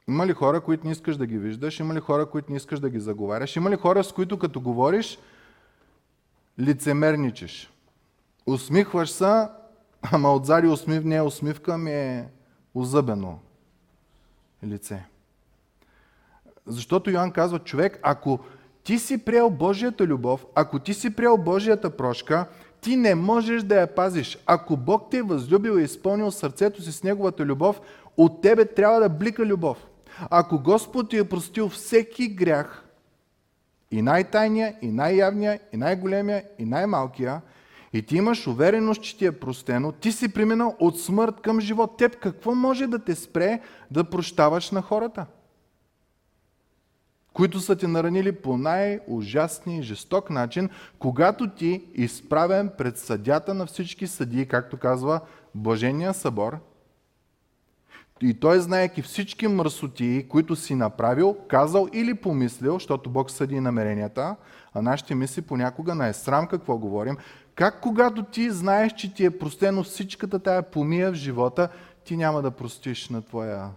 Има 0.08 0.26
ли 0.26 0.32
хора, 0.32 0.60
които 0.60 0.86
не 0.86 0.92
искаш 0.92 1.16
да 1.16 1.26
ги 1.26 1.38
виждаш? 1.38 1.80
Има 1.80 1.94
ли 1.94 2.00
хора, 2.00 2.30
които 2.30 2.50
не 2.50 2.56
искаш 2.56 2.80
да 2.80 2.90
ги 2.90 3.00
заговаряш? 3.00 3.56
Има 3.56 3.70
ли 3.70 3.76
хора, 3.76 4.04
с 4.04 4.12
които 4.12 4.38
като 4.38 4.60
говориш, 4.60 5.18
лицемерничиш? 6.58 7.72
Усмихваш 8.46 9.10
се, 9.10 9.48
ама 10.02 10.32
отзади 10.32 10.66
усмив, 10.66 11.04
не 11.04 11.16
е 11.16 11.22
усмивка, 11.22 11.78
ми 11.78 11.90
е 11.90 12.28
озъбено 12.74 13.38
лице. 14.64 15.04
Защото 16.66 17.10
Йоанн 17.10 17.32
казва, 17.32 17.58
човек, 17.58 18.00
ако 18.02 18.38
ти 18.84 18.98
си 18.98 19.18
приел 19.18 19.50
Божията 19.50 20.06
любов, 20.06 20.46
ако 20.54 20.78
ти 20.78 20.94
си 20.94 21.16
приел 21.16 21.36
Божията 21.36 21.90
прошка, 21.90 22.46
ти 22.80 22.96
не 22.96 23.14
можеш 23.14 23.62
да 23.62 23.80
я 23.80 23.94
пазиш. 23.94 24.38
Ако 24.46 24.76
Бог 24.76 25.10
те 25.10 25.18
е 25.18 25.22
възлюбил 25.22 25.78
и 25.78 25.82
изпълнил 25.82 26.30
сърцето 26.30 26.82
си 26.82 26.92
с 26.92 27.02
Неговата 27.02 27.44
любов, 27.44 27.80
от 28.16 28.42
тебе 28.42 28.64
трябва 28.64 29.00
да 29.00 29.08
блика 29.08 29.46
любов. 29.46 29.86
Ако 30.30 30.58
Господ 30.58 31.10
ти 31.10 31.18
е 31.18 31.28
простил 31.28 31.68
всеки 31.68 32.28
грях, 32.28 32.84
и 33.90 34.02
най-тайния, 34.02 34.74
и 34.82 34.90
най-явния, 34.90 35.60
и 35.72 35.76
най-големия, 35.76 36.44
и 36.58 36.64
най-малкия, 36.64 37.40
и 37.92 38.02
ти 38.02 38.16
имаш 38.16 38.46
увереност, 38.46 39.02
че 39.02 39.18
ти 39.18 39.26
е 39.26 39.32
простено, 39.32 39.92
ти 39.92 40.12
си 40.12 40.32
преминал 40.32 40.76
от 40.80 41.00
смърт 41.00 41.40
към 41.40 41.60
живот. 41.60 41.96
Теб 41.96 42.16
какво 42.16 42.54
може 42.54 42.86
да 42.86 42.98
те 42.98 43.14
спре 43.14 43.60
да 43.90 44.04
прощаваш 44.04 44.70
на 44.70 44.82
хората? 44.82 45.26
Които 47.32 47.60
са 47.60 47.76
те 47.76 47.86
наранили 47.86 48.32
по 48.32 48.56
най-ужасния 48.56 49.78
и 49.78 49.82
жесток 49.82 50.30
начин, 50.30 50.70
когато 50.98 51.50
ти 51.50 51.84
изправен 51.94 52.70
пред 52.78 52.98
съдята 52.98 53.54
на 53.54 53.66
всички 53.66 54.06
съдии, 54.06 54.46
както 54.46 54.76
казва 54.76 55.20
Божения 55.54 56.14
събор, 56.14 56.58
и 58.22 58.34
той, 58.34 58.60
знаеки 58.60 59.02
всички 59.02 59.48
мръсотии, 59.48 60.28
които 60.28 60.56
си 60.56 60.74
направил, 60.74 61.36
казал 61.48 61.88
или 61.92 62.14
помислил, 62.14 62.74
защото 62.74 63.10
Бог 63.10 63.30
съди 63.30 63.60
намеренията, 63.60 64.36
а 64.74 64.82
нашите 64.82 65.14
мисли 65.14 65.42
понякога 65.42 65.94
на 65.94 66.06
е 66.08 66.12
срам 66.12 66.46
какво 66.46 66.78
говорим, 66.78 67.16
как 67.54 67.80
когато 67.80 68.22
ти 68.22 68.50
знаеш, 68.50 68.92
че 68.92 69.14
ти 69.14 69.24
е 69.24 69.38
простено 69.38 69.82
всичката 69.82 70.38
тая 70.38 70.62
помия 70.62 71.10
в 71.10 71.14
живота, 71.14 71.68
ти 72.04 72.16
няма 72.16 72.42
да 72.42 72.50
простиш 72.50 73.08
на 73.08 73.22
твоя 73.22 73.70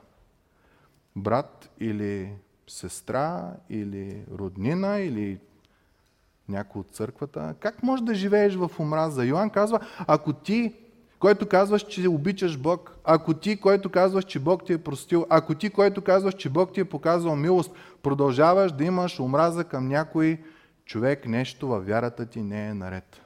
брат 1.15 1.69
или 1.79 2.29
сестра 2.67 3.53
или 3.69 4.25
роднина 4.37 4.99
или 4.99 5.39
някой 6.49 6.79
от 6.79 6.91
църквата. 6.91 7.55
Как 7.59 7.83
можеш 7.83 8.05
да 8.05 8.15
живееш 8.15 8.55
в 8.55 8.71
омраза? 8.79 9.25
Йоан 9.25 9.49
казва, 9.49 9.79
ако 10.07 10.33
ти, 10.33 10.73
който 11.19 11.49
казваш, 11.49 11.81
че 11.81 12.07
обичаш 12.07 12.57
Бог, 12.57 12.97
ако 13.03 13.33
ти, 13.33 13.57
който 13.57 13.89
казваш, 13.89 14.25
че 14.25 14.39
Бог 14.39 14.65
ти 14.65 14.73
е 14.73 14.77
простил, 14.77 15.25
ако 15.29 15.55
ти, 15.55 15.69
който 15.69 16.01
казваш, 16.01 16.33
че 16.33 16.49
Бог 16.49 16.73
ти 16.73 16.79
е 16.79 16.85
показал 16.85 17.35
милост, 17.35 17.71
продължаваш 18.03 18.71
да 18.71 18.83
имаш 18.83 19.19
омраза 19.19 19.63
към 19.63 19.87
някой 19.87 20.41
човек, 20.85 21.27
нещо 21.27 21.67
във 21.67 21.87
вярата 21.87 22.25
ти 22.25 22.41
не 22.41 22.67
е 22.67 22.73
наред. 22.73 23.21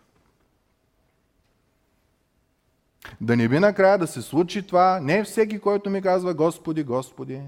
Да 3.22 3.36
не 3.36 3.48
би 3.48 3.60
накрая 3.60 3.98
да 3.98 4.08
се 4.08 4.22
случи 4.22 4.68
това, 4.68 5.00
не 5.00 5.24
всеки, 5.24 5.60
който 5.60 5.90
ми 5.90 6.02
казва 6.02 6.34
Господи, 6.34 6.84
Господи, 6.84 7.42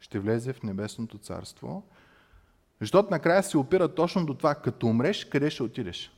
ще 0.00 0.18
влезе 0.18 0.52
в 0.52 0.62
небесното 0.62 1.18
царство, 1.18 1.82
защото 2.80 3.10
накрая 3.10 3.42
се 3.42 3.58
опира 3.58 3.94
точно 3.94 4.26
до 4.26 4.34
това, 4.34 4.54
като 4.54 4.86
умреш, 4.86 5.24
къде 5.24 5.50
ще 5.50 5.62
отидеш. 5.62 6.12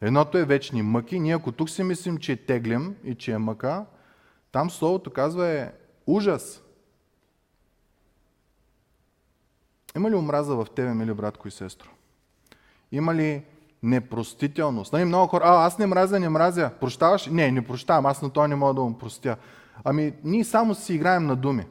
Едното 0.00 0.38
е 0.38 0.44
вечни 0.44 0.82
мъки. 0.82 1.20
Ние 1.20 1.34
ако 1.34 1.52
тук 1.52 1.70
си 1.70 1.82
мислим, 1.82 2.18
че 2.18 2.32
е 2.32 2.36
теглим 2.36 2.96
и 3.04 3.14
че 3.14 3.32
е 3.32 3.38
мъка, 3.38 3.86
там 4.52 4.70
Словото 4.70 5.10
казва 5.10 5.48
е 5.48 5.72
ужас. 6.06 6.62
Има 9.96 10.10
ли 10.10 10.14
омраза 10.14 10.54
в 10.54 10.66
тебе, 10.76 10.94
мили 10.94 11.14
братко 11.14 11.48
и 11.48 11.50
сестро? 11.50 11.88
Има 12.92 13.14
ли 13.14 13.44
непростителност? 13.82 14.92
Нали, 14.92 15.04
много 15.04 15.26
хора, 15.26 15.44
а, 15.46 15.66
аз 15.66 15.78
не 15.78 15.86
мразя, 15.86 16.20
не 16.20 16.28
мразя. 16.28 16.70
Прощаваш? 16.80 17.26
Не, 17.26 17.50
не 17.50 17.66
прощавам, 17.66 18.06
аз 18.06 18.22
на 18.22 18.30
това 18.30 18.48
не 18.48 18.56
мога 18.56 18.74
да 18.74 18.80
му 18.80 18.98
простя. 18.98 19.36
Ами, 19.84 20.12
ние 20.24 20.44
само 20.44 20.74
си 20.74 20.94
играем 20.94 21.26
на 21.26 21.36
думи. 21.36 21.66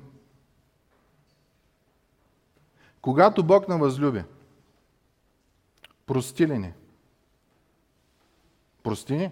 Когато 3.07 3.43
Бог 3.43 3.67
на 3.67 3.77
възлюби, 3.77 4.23
прости 6.05 6.47
ли 6.47 6.57
ни? 6.57 6.73
Прости 8.83 9.15
ни? 9.15 9.31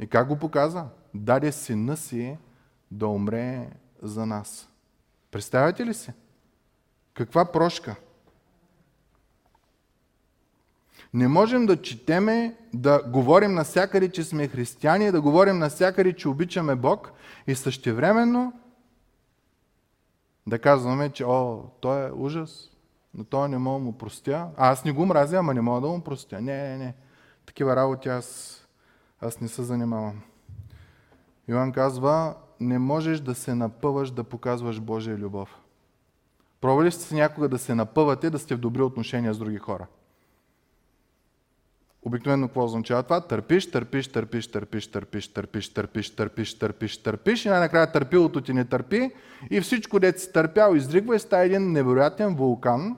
И 0.00 0.06
как 0.06 0.28
го 0.28 0.38
показа? 0.38 0.86
Даде 1.14 1.52
сина 1.52 1.96
си 1.96 2.36
да 2.90 3.06
умре 3.06 3.70
за 4.02 4.26
нас. 4.26 4.68
Представяте 5.30 5.86
ли 5.86 5.94
си? 5.94 6.12
Каква 7.14 7.52
прошка? 7.52 7.96
Не 11.14 11.28
можем 11.28 11.66
да 11.66 11.82
четеме, 11.82 12.56
да 12.74 13.02
говорим 13.02 13.54
насякъде, 13.54 14.10
че 14.10 14.24
сме 14.24 14.48
християни, 14.48 15.12
да 15.12 15.20
говорим 15.20 15.58
насякъде, 15.58 16.12
че 16.12 16.28
обичаме 16.28 16.74
Бог 16.74 17.12
и 17.46 17.54
същевременно 17.54 18.60
да 20.46 20.58
казваме, 20.58 21.10
че 21.10 21.24
о, 21.24 21.62
той 21.80 22.08
е 22.08 22.12
ужас, 22.12 22.70
но 23.14 23.24
той 23.24 23.48
не 23.48 23.58
мога 23.58 23.78
му 23.78 23.92
простя. 23.92 24.48
А, 24.56 24.70
аз 24.70 24.84
не 24.84 24.92
го 24.92 25.06
мразя, 25.06 25.36
ама 25.36 25.54
не 25.54 25.60
мога 25.60 25.80
да 25.80 25.86
му 25.86 26.00
простя. 26.00 26.40
Не, 26.40 26.68
не, 26.68 26.76
не. 26.76 26.94
Такива 27.46 27.76
работи 27.76 28.08
аз, 28.08 28.58
аз 29.20 29.40
не 29.40 29.48
се 29.48 29.62
занимавам. 29.62 30.20
Йоан 31.48 31.72
казва, 31.72 32.34
не 32.60 32.78
можеш 32.78 33.20
да 33.20 33.34
се 33.34 33.54
напъваш 33.54 34.10
да 34.10 34.24
показваш 34.24 34.80
Божия 34.80 35.18
любов. 35.18 35.60
Пробвали 36.60 36.90
сте 36.90 37.14
някога 37.14 37.48
да 37.48 37.58
се 37.58 37.74
напъвате, 37.74 38.30
да 38.30 38.38
сте 38.38 38.54
в 38.54 38.58
добри 38.58 38.82
отношения 38.82 39.34
с 39.34 39.38
други 39.38 39.58
хора? 39.58 39.86
Обикновено 42.06 42.46
какво 42.46 42.64
означава 42.64 43.02
това? 43.02 43.20
Търпиш, 43.20 43.70
търпиш, 43.70 44.08
търпиш, 44.08 44.48
търпиш, 44.48 44.86
търпиш, 44.86 45.28
търпиш, 45.28 45.68
търпиш, 45.74 46.10
търпиш, 46.10 46.58
търпиш, 46.58 47.02
търпиш 47.02 47.44
и 47.44 47.48
най-накрая 47.48 47.92
търпилото 47.92 48.40
ти 48.40 48.52
не 48.52 48.64
търпи 48.64 49.10
и 49.50 49.60
всичко, 49.60 50.00
дете 50.00 50.18
си 50.18 50.32
търпял, 50.32 50.74
издригва 50.74 51.16
и 51.16 51.18
става 51.18 51.44
един 51.44 51.72
невероятен 51.72 52.34
вулкан, 52.34 52.96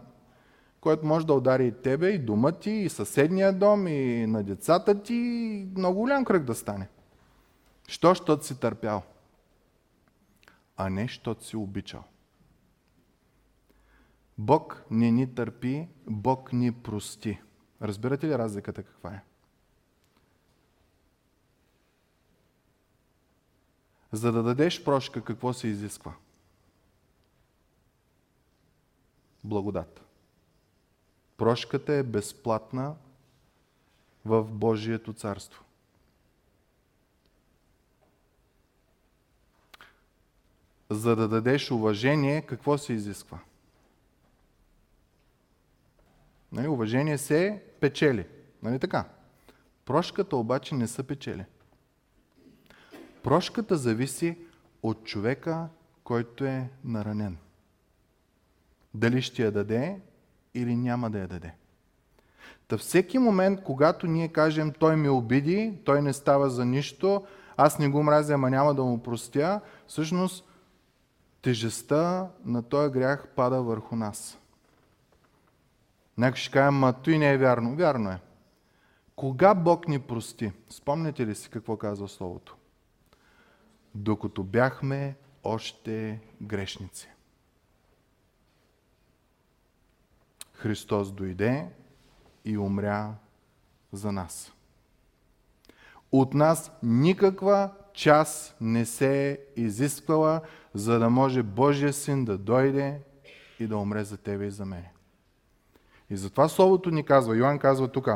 който 0.81 1.07
може 1.07 1.27
да 1.27 1.35
удари 1.35 1.66
и 1.66 1.73
тебе, 1.73 2.09
и 2.09 2.18
дома 2.18 2.53
ти, 2.53 2.71
и 2.71 2.88
съседния 2.88 3.53
дом, 3.53 3.87
и 3.87 4.27
на 4.27 4.42
децата 4.42 5.03
ти, 5.03 5.14
и 5.14 5.68
много 5.77 6.01
голям 6.01 6.25
кръг 6.25 6.44
да 6.44 6.55
стане. 6.55 6.88
Що, 7.88 8.14
щото 8.14 8.44
си 8.44 8.61
търпял, 8.61 9.03
а 10.77 10.90
не, 10.90 11.09
щото 11.09 11.44
си 11.44 11.57
обичал. 11.57 12.05
Бог 14.38 14.83
не 14.90 15.11
ни 15.11 15.35
търпи, 15.35 15.88
Бог 16.07 16.53
ни 16.53 16.73
прости. 16.73 17.40
Разбирате 17.83 18.27
ли 18.27 18.38
разликата 18.38 18.83
каква 18.83 19.11
е? 19.11 19.23
За 24.12 24.33
да 24.33 24.43
дадеш 24.43 24.85
прошка, 24.85 25.25
какво 25.25 25.53
се 25.53 25.69
изисква? 25.69 26.14
Благодат. 29.45 30.01
Прошката 31.37 31.93
е 31.93 32.03
безплатна 32.03 32.95
в 34.25 34.45
Божието 34.45 35.12
царство. 35.12 35.64
За 40.91 41.17
да 41.17 41.29
дадеш 41.29 41.71
уважение, 41.71 42.43
какво 42.43 42.79
се 42.79 42.93
изисква? 42.93 43.38
Нали, 46.53 46.69
уважение 46.69 47.19
се 47.19 47.68
печели. 47.81 48.27
Нали 48.62 48.79
така? 48.79 49.05
Прошката 49.85 50.37
обаче 50.37 50.75
не 50.75 50.88
са 50.88 51.03
печели. 51.03 51.45
Прошката 53.23 53.77
зависи 53.77 54.38
от 54.83 55.05
човека, 55.05 55.69
който 56.05 56.45
е 56.45 56.69
наранен. 56.85 57.37
Дали 58.95 59.23
ще 59.23 59.43
я 59.43 59.53
даде 59.53 60.01
или 60.55 60.77
няма 60.77 61.11
да 61.11 61.19
я 61.19 61.29
даде. 61.29 61.55
Та 62.69 62.79
всеки 62.79 63.19
момент, 63.19 63.62
когато 63.62 64.07
ние 64.07 64.29
кажем, 64.29 64.73
той 64.79 64.97
ме 64.97 65.11
обиди, 65.11 65.79
той 65.85 66.03
не 66.03 66.12
става 66.12 66.51
за 66.51 66.64
нищо, 66.64 67.27
аз 67.57 67.79
не 67.79 67.88
го 67.88 68.03
мразя, 68.03 68.35
ама 68.35 68.51
няма 68.51 68.75
да 68.75 68.85
му 68.85 69.03
простя, 69.03 69.61
всъщност 69.87 70.45
тежестта 71.43 72.29
на 72.45 72.62
този 72.62 72.93
грях 72.93 73.29
пада 73.37 73.62
върху 73.62 73.97
нас. 73.97 74.38
Някой 76.19 76.37
ще 76.37 76.51
каже, 76.51 76.71
ма 76.71 76.93
той 76.93 77.19
не 77.19 77.33
е 77.33 77.39
вярно. 77.39 77.77
Вярно 77.77 78.11
е. 78.11 78.21
Кога 79.17 79.55
Бог 79.55 79.89
ни 79.89 79.99
прости? 79.99 80.53
Спомняте 80.71 81.27
ли 81.27 81.35
си 81.35 81.51
какво 81.51 81.77
казва 81.77 82.09
Словото? 82.09 82.57
Докато 83.95 84.45
бяхме 84.45 85.17
още 85.45 86.21
грешници. 86.43 87.09
Христос 90.53 91.13
дойде 91.13 91.69
и 92.45 92.59
умря 92.59 93.15
за 93.93 94.13
нас. 94.13 94.53
От 96.13 96.35
нас 96.35 96.73
никаква 96.83 97.73
част 97.95 98.57
не 98.61 98.87
се 98.87 99.31
е 99.31 99.39
изисквала, 99.57 100.41
за 100.75 100.99
да 100.99 101.11
може 101.11 101.43
Божия 101.43 101.93
син 101.93 102.25
да 102.25 102.39
дойде 102.39 103.01
и 103.61 103.67
да 103.67 103.77
умре 103.77 104.05
за 104.05 104.17
тебе 104.17 104.47
и 104.47 104.51
за 104.51 104.65
мене. 104.65 104.93
И 106.11 106.16
затова 106.16 106.49
Словото 106.49 106.90
ни 106.90 107.05
казва, 107.05 107.37
Йоан 107.37 107.59
казва 107.59 107.88
тук, 107.88 108.09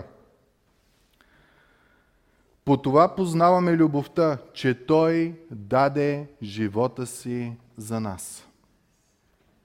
по 2.65 2.77
това 2.77 3.15
познаваме 3.15 3.77
любовта, 3.77 4.39
че 4.53 4.87
Той 4.87 5.41
даде 5.51 6.29
живота 6.43 7.07
си 7.07 7.57
за 7.77 8.01
нас. 8.01 8.49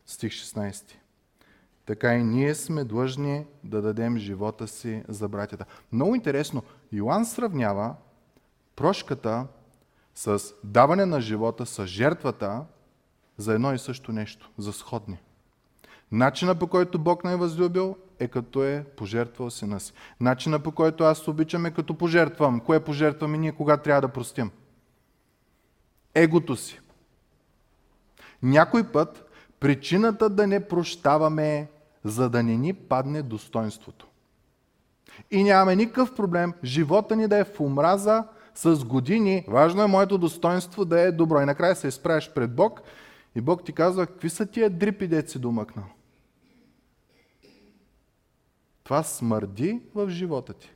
Стих 0.05 0.31
16. 0.31 0.93
Така 1.85 2.13
и 2.13 2.23
ние 2.23 2.55
сме 2.55 2.83
длъжни 2.83 3.45
да 3.63 3.81
дадем 3.81 4.17
живота 4.17 4.67
си 4.67 5.03
за 5.07 5.27
братята. 5.27 5.65
Много 5.91 6.15
интересно, 6.15 6.63
Йоанн 6.91 7.25
сравнява 7.25 7.95
прошката 8.75 9.47
с 10.15 10.41
даване 10.63 11.05
на 11.05 11.21
живота, 11.21 11.65
с 11.65 11.85
жертвата 11.85 12.65
за 13.37 13.53
едно 13.53 13.73
и 13.73 13.79
също 13.79 14.11
нещо, 14.11 14.51
за 14.57 14.73
сходни. 14.73 15.19
Начина 16.11 16.55
по 16.55 16.67
който 16.67 16.99
Бог 16.99 17.23
не 17.23 17.33
е 17.33 17.35
възлюбил 17.35 17.97
е 18.19 18.27
като 18.27 18.63
е 18.63 18.83
пожертвал 18.97 19.49
сина 19.49 19.79
си. 19.79 19.93
Начина 20.19 20.59
по 20.59 20.71
който 20.71 21.03
аз 21.03 21.27
обичам 21.27 21.65
е 21.65 21.71
като 21.71 21.93
пожертвам. 21.93 22.59
Кое 22.59 22.79
пожертваме 22.79 23.37
ние, 23.37 23.51
кога 23.51 23.77
трябва 23.77 24.01
да 24.01 24.07
простим? 24.07 24.51
Егото 26.15 26.55
си. 26.55 26.79
Някой 28.43 28.91
път 28.91 29.25
причината 29.59 30.29
да 30.29 30.47
не 30.47 30.67
прощаваме 30.67 31.55
е 31.55 31.67
за 32.03 32.29
да 32.29 32.43
не 32.43 32.57
ни 32.57 32.73
падне 32.73 33.21
достоинството. 33.21 34.07
И 35.31 35.43
нямаме 35.43 35.75
никакъв 35.75 36.15
проблем 36.15 36.53
живота 36.63 37.15
ни 37.15 37.27
да 37.27 37.37
е 37.37 37.43
в 37.43 37.59
омраза 37.59 38.23
с 38.55 38.85
години. 38.85 39.45
Важно 39.47 39.83
е 39.83 39.87
моето 39.87 40.17
достоинство 40.17 40.85
да 40.85 40.99
е 41.01 41.11
добро. 41.11 41.41
И 41.41 41.45
накрая 41.45 41.75
се 41.75 41.87
изправиш 41.87 42.31
пред 42.35 42.55
Бог 42.55 42.81
и 43.35 43.41
Бог 43.41 43.63
ти 43.63 43.73
казва, 43.73 44.07
какви 44.07 44.29
са 44.29 44.45
тия 44.45 44.69
дрипи, 44.69 45.07
дет 45.07 45.29
си 45.29 45.39
домъкнал? 45.39 45.85
Това 48.87 49.03
смърди 49.03 49.81
в 49.95 50.09
живота 50.09 50.53
ти. 50.53 50.71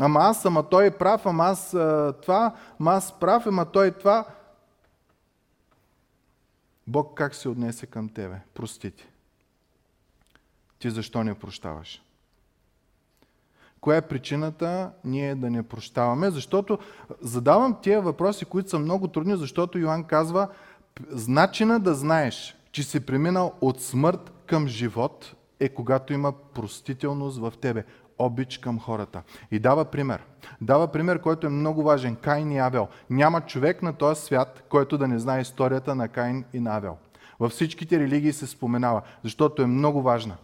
Ама 0.00 0.20
аз, 0.20 0.44
ама 0.44 0.68
той 0.68 0.86
е 0.86 0.90
прав, 0.90 1.26
ама 1.26 1.44
аз 1.44 1.70
това, 2.22 2.54
ама 2.80 2.92
аз 2.92 3.20
прав, 3.20 3.46
ама 3.46 3.66
той 3.66 3.86
е 3.86 3.90
това. 3.90 4.24
Бог 6.86 7.16
как 7.16 7.34
се 7.34 7.48
отнесе 7.48 7.86
към 7.86 8.08
тебе? 8.08 8.40
Прости 8.54 8.90
ти. 8.90 9.08
ти 10.78 10.90
защо 10.90 11.24
не 11.24 11.34
прощаваш? 11.34 12.02
Коя 13.80 13.96
е 13.96 14.08
причината 14.08 14.92
ние 15.04 15.34
да 15.34 15.50
не 15.50 15.68
прощаваме? 15.68 16.30
Защото 16.30 16.78
задавам 17.20 17.80
тия 17.82 18.02
въпроси, 18.02 18.44
които 18.44 18.70
са 18.70 18.78
много 18.78 19.08
трудни, 19.08 19.36
защото 19.36 19.78
Йоанн 19.78 20.04
казва, 20.04 20.48
начина 21.28 21.80
да 21.80 21.94
знаеш, 21.94 22.56
че 22.72 22.82
си 22.82 23.06
преминал 23.06 23.54
от 23.60 23.82
смърт 23.82 24.32
към 24.46 24.68
живот 24.68 25.34
е 25.60 25.68
когато 25.68 26.12
има 26.12 26.32
простителност 26.32 27.38
в 27.38 27.52
тебе, 27.60 27.84
обич 28.18 28.58
към 28.58 28.80
хората. 28.80 29.22
И 29.50 29.58
дава 29.58 29.84
пример. 29.84 30.22
Дава 30.60 30.88
пример, 30.88 31.20
който 31.20 31.46
е 31.46 31.50
много 31.50 31.82
важен. 31.82 32.16
Кайн 32.16 32.52
и 32.52 32.58
Авел. 32.58 32.88
Няма 33.10 33.40
човек 33.40 33.82
на 33.82 33.92
този 33.92 34.22
свят, 34.22 34.64
който 34.68 34.98
да 34.98 35.08
не 35.08 35.18
знае 35.18 35.40
историята 35.40 35.94
на 35.94 36.08
Кайн 36.08 36.44
и 36.52 36.60
на 36.60 36.76
Авел. 36.76 36.96
Във 37.40 37.52
всичките 37.52 37.98
религии 37.98 38.32
се 38.32 38.46
споменава, 38.46 39.02
защото 39.24 39.62
е 39.62 39.66
много 39.66 40.02
важна. 40.02 40.36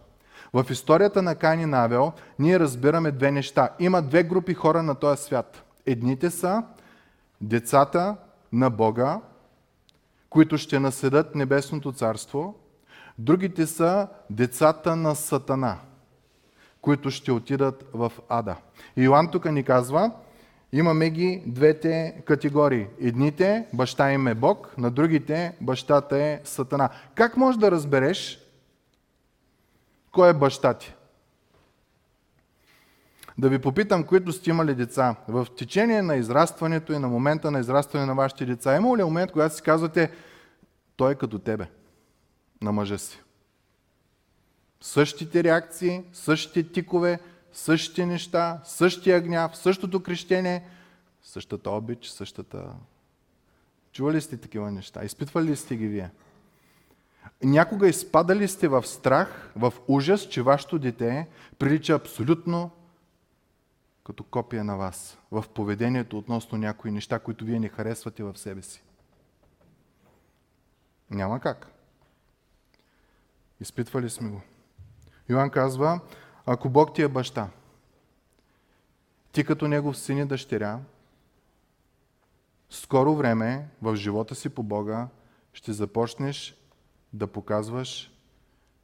В 0.53 0.65
историята 0.69 1.21
на 1.21 1.35
Кайн 1.35 1.59
и 1.61 1.65
на 1.65 1.83
Авел 1.83 2.11
ние 2.39 2.59
разбираме 2.59 3.11
две 3.11 3.31
неща. 3.31 3.69
Има 3.79 4.01
две 4.01 4.23
групи 4.23 4.53
хора 4.53 4.83
на 4.83 4.95
този 4.95 5.23
свят. 5.23 5.63
Едните 5.85 6.29
са 6.29 6.63
децата 7.41 8.15
на 8.53 8.69
Бога, 8.69 9.21
които 10.29 10.57
ще 10.57 10.79
наседат 10.79 11.35
Небесното 11.35 11.91
царство. 11.91 12.55
Другите 13.17 13.67
са 13.67 14.07
децата 14.29 14.95
на 14.95 15.15
Сатана, 15.15 15.77
които 16.81 17.11
ще 17.11 17.31
отидат 17.31 17.89
в 17.93 18.11
Ада. 18.29 18.55
И 18.97 19.03
Йоан 19.03 19.31
тук 19.31 19.51
ни 19.51 19.63
казва, 19.63 20.11
имаме 20.71 21.09
ги 21.09 21.43
двете 21.47 22.21
категории. 22.25 22.87
Едните, 23.01 23.67
баща 23.73 24.11
им 24.11 24.27
е 24.27 24.35
Бог, 24.35 24.77
на 24.77 24.91
другите, 24.91 25.55
бащата 25.61 26.17
е 26.17 26.41
Сатана. 26.43 26.89
Как 27.15 27.37
можеш 27.37 27.59
да 27.59 27.71
разбереш 27.71 28.39
кой 30.11 30.29
е 30.29 30.33
баща 30.33 30.73
ти? 30.73 30.95
Да 33.37 33.49
ви 33.49 33.59
попитам, 33.59 34.03
които 34.03 34.31
сте 34.31 34.49
имали 34.49 34.75
деца. 34.75 35.15
В 35.27 35.47
течение 35.57 36.01
на 36.01 36.15
израстването 36.15 36.93
и 36.93 36.99
на 36.99 37.07
момента 37.07 37.51
на 37.51 37.59
израстване 37.59 38.05
на 38.05 38.15
вашите 38.15 38.45
деца, 38.45 38.75
има 38.75 38.97
ли 38.97 39.03
момент, 39.03 39.31
когато 39.31 39.55
си 39.55 39.61
казвате, 39.61 40.11
той 40.95 41.11
е 41.11 41.15
като 41.15 41.39
тебе, 41.39 41.67
на 42.65 42.71
мъжа 42.71 42.97
си? 42.97 43.21
Същите 44.81 45.43
реакции, 45.43 46.03
същите 46.13 46.71
тикове, 46.71 47.19
същите 47.53 48.05
неща, 48.05 48.61
същия 48.65 49.21
гняв, 49.21 49.57
същото 49.57 50.03
крещение, 50.03 50.67
същата 51.23 51.71
обич, 51.71 52.07
същата... 52.07 52.65
Чували 53.91 54.21
сте 54.21 54.37
такива 54.37 54.71
неща? 54.71 55.05
Изпитвали 55.05 55.47
ли 55.47 55.55
сте 55.55 55.75
ги 55.75 55.87
вие? 55.87 56.11
Някога 57.43 57.87
изпадали 57.87 58.47
сте 58.47 58.67
в 58.67 58.87
страх, 58.87 59.51
в 59.55 59.73
ужас, 59.87 60.21
че 60.21 60.41
вашето 60.41 60.79
дете 60.79 61.27
прилича 61.59 61.93
абсолютно 61.93 62.71
като 64.03 64.23
копия 64.23 64.63
на 64.63 64.77
вас 64.77 65.17
в 65.31 65.45
поведението 65.53 66.17
относно 66.17 66.57
някои 66.57 66.91
неща, 66.91 67.19
които 67.19 67.45
вие 67.45 67.59
не 67.59 67.69
харесвате 67.69 68.23
в 68.23 68.37
себе 68.37 68.61
си. 68.61 68.83
Няма 71.11 71.39
как. 71.39 71.74
Изпитвали 73.59 74.09
сме 74.09 74.29
го. 74.29 74.41
Йоан 75.29 75.49
казва, 75.49 75.99
ако 76.45 76.69
Бог 76.69 76.95
ти 76.95 77.01
е 77.01 77.07
баща, 77.07 77.49
ти 79.31 79.43
като 79.43 79.67
негов 79.67 79.97
син 79.97 80.17
и 80.17 80.25
дъщеря, 80.25 80.79
скоро 82.69 83.15
време 83.15 83.67
в 83.81 83.95
живота 83.95 84.35
си 84.35 84.49
по 84.49 84.63
Бога 84.63 85.07
ще 85.53 85.73
започнеш 85.73 86.57
да 87.13 87.27
показваш 87.27 88.11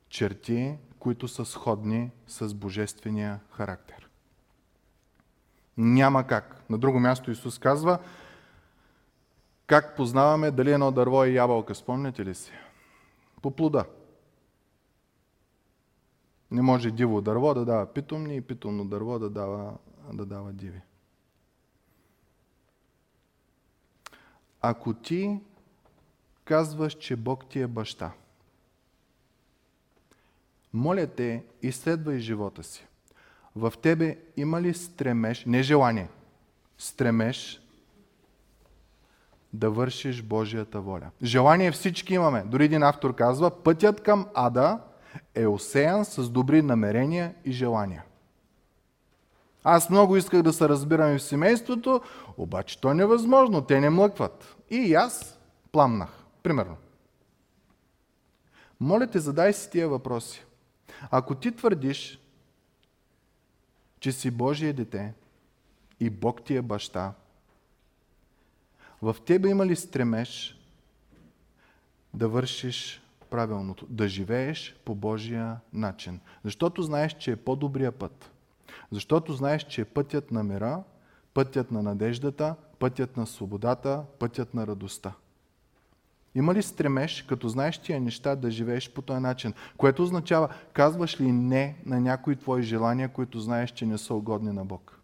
черти, 0.09 0.77
които 0.99 1.27
са 1.27 1.45
сходни 1.45 2.11
с 2.27 2.53
божествения 2.53 3.39
характер. 3.51 4.09
Няма 5.77 6.27
как. 6.27 6.63
На 6.69 6.77
друго 6.77 6.99
място 6.99 7.31
Исус 7.31 7.59
казва, 7.59 7.99
как 9.67 9.95
познаваме 9.95 10.51
дали 10.51 10.71
едно 10.71 10.91
дърво 10.91 11.23
е 11.23 11.29
ябълка, 11.29 11.75
спомняте 11.75 12.25
ли 12.25 12.35
си? 12.35 12.51
По 13.41 13.51
плода. 13.51 13.85
Не 16.51 16.61
може 16.61 16.91
диво 16.91 17.21
дърво 17.21 17.53
да 17.53 17.65
дава 17.65 17.85
питомни 17.85 18.35
и 18.35 18.41
питомно 18.41 18.85
дърво 18.85 19.19
да 19.19 19.29
дава, 19.29 19.77
да 20.13 20.25
дава 20.25 20.53
диви. 20.53 20.81
Ако 24.61 24.93
ти 24.93 25.39
казваш, 26.45 26.93
че 26.93 27.15
Бог 27.15 27.45
ти 27.45 27.59
е 27.59 27.67
баща, 27.67 28.11
моля 30.73 31.07
те, 31.07 31.43
изследвай 31.61 32.19
живота 32.19 32.63
си. 32.63 32.87
В 33.55 33.73
тебе 33.81 34.17
има 34.37 34.61
ли 34.61 34.73
стремеж, 34.73 35.45
не 35.45 35.63
желание, 35.63 36.09
стремеж 36.77 37.61
да 39.53 39.71
вършиш 39.71 40.21
Божията 40.21 40.81
воля? 40.81 41.11
Желание 41.23 41.71
всички 41.71 42.13
имаме. 42.13 42.43
Дори 42.43 42.65
един 42.65 42.83
автор 42.83 43.15
казва, 43.15 43.63
пътят 43.63 44.03
към 44.03 44.27
ада 44.33 44.79
е 45.35 45.47
осеян 45.47 46.05
с 46.05 46.29
добри 46.29 46.61
намерения 46.61 47.35
и 47.45 47.51
желания. 47.51 48.03
Аз 49.63 49.89
много 49.89 50.17
исках 50.17 50.41
да 50.41 50.53
се 50.53 50.69
разбирам 50.69 51.15
и 51.15 51.19
в 51.19 51.23
семейството, 51.23 52.01
обаче 52.37 52.81
то 52.81 52.91
е 52.91 52.93
невъзможно, 52.93 53.61
те 53.61 53.79
не 53.79 53.89
млъкват. 53.89 54.55
И 54.69 54.93
аз 54.93 55.39
пламнах, 55.71 56.09
примерно. 56.43 56.77
Моля 58.79 59.07
те, 59.07 59.19
задай 59.19 59.53
си 59.53 59.71
тия 59.71 59.89
въпроси. 59.89 60.45
Ако 61.11 61.35
ти 61.35 61.51
твърдиш, 61.51 62.19
че 63.99 64.11
си 64.11 64.31
Божие 64.31 64.73
дете 64.73 65.13
и 65.99 66.09
Бог 66.09 66.43
ти 66.43 66.55
е 66.55 66.61
баща, 66.61 67.13
в 69.01 69.15
тебе 69.25 69.49
има 69.49 69.65
ли 69.65 69.75
стремеж 69.75 70.57
да 72.13 72.27
вършиш 72.27 73.00
правилното, 73.31 73.85
да 73.89 74.07
живееш 74.07 74.75
по 74.85 74.95
Божия 74.95 75.57
начин? 75.73 76.19
Защото 76.43 76.81
знаеш, 76.81 77.13
че 77.13 77.31
е 77.31 77.35
по-добрия 77.35 77.91
път. 77.91 78.31
Защото 78.91 79.33
знаеш, 79.33 79.63
че 79.63 79.81
е 79.81 79.85
пътят 79.85 80.31
на 80.31 80.43
мира, 80.43 80.83
пътят 81.33 81.71
на 81.71 81.83
надеждата, 81.83 82.55
пътят 82.79 83.17
на 83.17 83.27
свободата, 83.27 84.03
пътят 84.19 84.53
на 84.53 84.67
радостта. 84.67 85.13
Има 86.35 86.53
ли 86.53 86.63
стремеж, 86.63 87.21
като 87.21 87.49
знаеш 87.49 87.77
тия 87.77 88.01
неща, 88.01 88.35
да 88.35 88.51
живееш 88.51 88.91
по 88.93 89.01
този 89.01 89.19
начин? 89.19 89.53
Което 89.77 90.03
означава, 90.03 90.49
казваш 90.73 91.21
ли 91.21 91.31
не 91.31 91.75
на 91.85 91.99
някои 91.99 92.35
твои 92.35 92.63
желания, 92.63 93.09
които 93.09 93.39
знаеш, 93.39 93.71
че 93.71 93.85
не 93.85 93.97
са 93.97 94.13
угодни 94.13 94.51
на 94.51 94.65
Бог? 94.65 95.00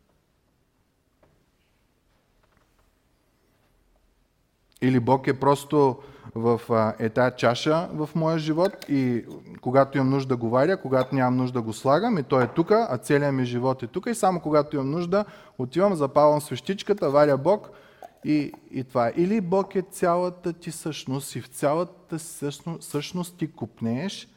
Или 4.81 4.99
Бог 4.99 5.27
е 5.27 5.39
просто 5.39 5.97
в 6.35 6.61
е 6.99 7.09
тая 7.09 7.35
чаша 7.35 7.89
в 7.93 8.09
моя 8.15 8.37
живот 8.37 8.71
и 8.89 9.25
когато 9.61 9.97
имам 9.97 10.09
нужда 10.09 10.37
го 10.37 10.49
варя, 10.49 10.81
когато 10.81 11.15
нямам 11.15 11.37
нужда 11.37 11.61
го 11.61 11.73
слагам 11.73 12.17
и 12.17 12.23
той 12.23 12.43
е 12.43 12.47
тук, 12.47 12.71
а 12.71 12.97
целият 12.97 13.35
ми 13.35 13.45
живот 13.45 13.83
е 13.83 13.87
тук 13.87 14.05
и 14.05 14.15
само 14.15 14.39
когато 14.39 14.75
имам 14.75 14.91
нужда 14.91 15.25
отивам, 15.57 15.95
запалвам 15.95 16.41
свещичката, 16.41 17.09
варя 17.09 17.37
Бог– 17.37 17.69
и, 18.27 18.53
и 18.71 18.83
това. 18.83 19.11
Или 19.17 19.41
Бог 19.41 19.75
е 19.75 19.81
цялата 19.81 20.53
ти 20.53 20.71
същност 20.71 21.35
и 21.35 21.41
в 21.41 21.47
цялата 21.47 22.19
същност, 22.19 22.89
същност 22.89 23.37
ти 23.37 23.51
купнееш 23.51 24.27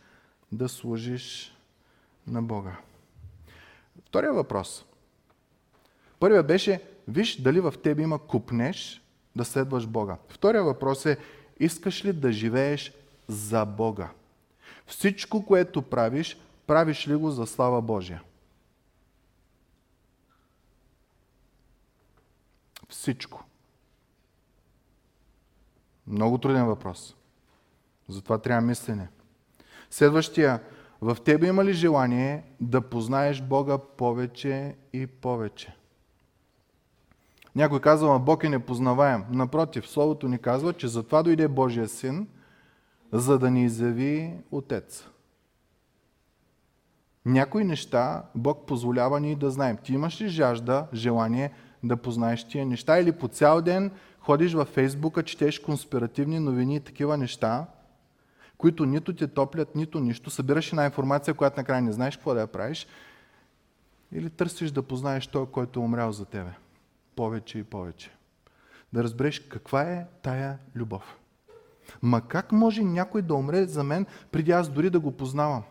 да 0.52 0.68
служиш 0.68 1.56
на 2.26 2.42
Бога. 2.42 2.76
Втория 4.06 4.32
въпрос. 4.32 4.84
Първият 6.20 6.46
беше, 6.46 6.82
виж 7.08 7.42
дали 7.42 7.60
в 7.60 7.74
тебе 7.82 8.02
има 8.02 8.18
купнеш 8.18 9.02
да 9.36 9.44
следваш 9.44 9.86
Бога. 9.86 10.16
Втория 10.28 10.64
въпрос 10.64 11.06
е, 11.06 11.18
искаш 11.60 12.04
ли 12.04 12.12
да 12.12 12.32
живееш 12.32 12.92
за 13.28 13.64
Бога? 13.64 14.10
Всичко, 14.86 15.46
което 15.46 15.82
правиш, 15.82 16.38
правиш 16.66 17.08
ли 17.08 17.14
го 17.14 17.30
за 17.30 17.46
слава 17.46 17.82
Божия? 17.82 18.22
Всичко. 22.88 23.44
Много 26.06 26.38
труден 26.38 26.66
въпрос. 26.66 27.16
Затова 28.08 28.38
трябва 28.38 28.60
мислене. 28.60 29.08
Следващия. 29.90 30.62
В 31.00 31.16
тебе 31.24 31.46
има 31.46 31.64
ли 31.64 31.72
желание 31.72 32.44
да 32.60 32.80
познаеш 32.80 33.42
Бога 33.42 33.78
повече 33.78 34.76
и 34.92 35.06
повече? 35.06 35.76
Някой 37.60 37.80
казва, 37.80 38.16
а 38.16 38.18
Бог 38.18 38.44
е 38.44 38.48
непознаваем. 38.48 39.24
Напротив, 39.30 39.88
Словото 39.88 40.28
ни 40.28 40.38
казва, 40.38 40.72
че 40.72 40.88
затова 40.88 41.22
дойде 41.22 41.48
Божия 41.48 41.88
син, 41.88 42.28
за 43.12 43.38
да 43.38 43.50
ни 43.50 43.64
изяви 43.64 44.34
Отец. 44.50 45.08
Някои 47.24 47.64
неща 47.64 48.24
Бог 48.34 48.66
позволява 48.66 49.20
ни 49.20 49.34
да 49.34 49.50
знаем. 49.50 49.76
Ти 49.76 49.92
имаш 49.92 50.20
ли 50.20 50.28
жажда, 50.28 50.86
желание 50.92 51.52
да 51.82 51.96
познаеш 51.96 52.48
тия 52.48 52.66
неща 52.66 52.98
или 52.98 53.12
по 53.12 53.28
цял 53.28 53.62
ден 53.62 53.90
ходиш 54.20 54.52
във 54.52 54.68
Фейсбука, 54.68 55.22
четеш 55.22 55.58
конспиративни 55.58 56.38
новини 56.38 56.76
и 56.76 56.80
такива 56.80 57.16
неща, 57.16 57.66
които 58.58 58.86
нито 58.86 59.14
те 59.14 59.26
топлят, 59.28 59.74
нито 59.74 60.00
нищо. 60.00 60.30
Събираш 60.30 60.72
една 60.72 60.84
информация, 60.84 61.34
която 61.34 61.60
накрая 61.60 61.82
не 61.82 61.92
знаеш 61.92 62.16
какво 62.16 62.34
да 62.34 62.40
я 62.40 62.46
правиш. 62.46 62.86
Или 64.12 64.30
търсиш 64.30 64.70
да 64.70 64.82
познаеш 64.82 65.26
той, 65.26 65.46
който 65.46 65.80
е 65.80 65.82
умрял 65.82 66.12
за 66.12 66.24
тебе. 66.24 66.50
Повече 67.16 67.58
и 67.58 67.64
повече. 67.64 68.10
Да 68.92 69.04
разбереш 69.04 69.40
каква 69.40 69.82
е 69.82 70.06
тая 70.22 70.58
любов. 70.74 71.18
Ма 72.02 72.28
как 72.28 72.52
може 72.52 72.82
някой 72.82 73.22
да 73.22 73.34
умре 73.34 73.64
за 73.66 73.84
мен, 73.84 74.06
преди 74.30 74.50
аз 74.50 74.68
дори 74.68 74.90
да 74.90 75.00
го 75.00 75.16
познавам? 75.16 75.62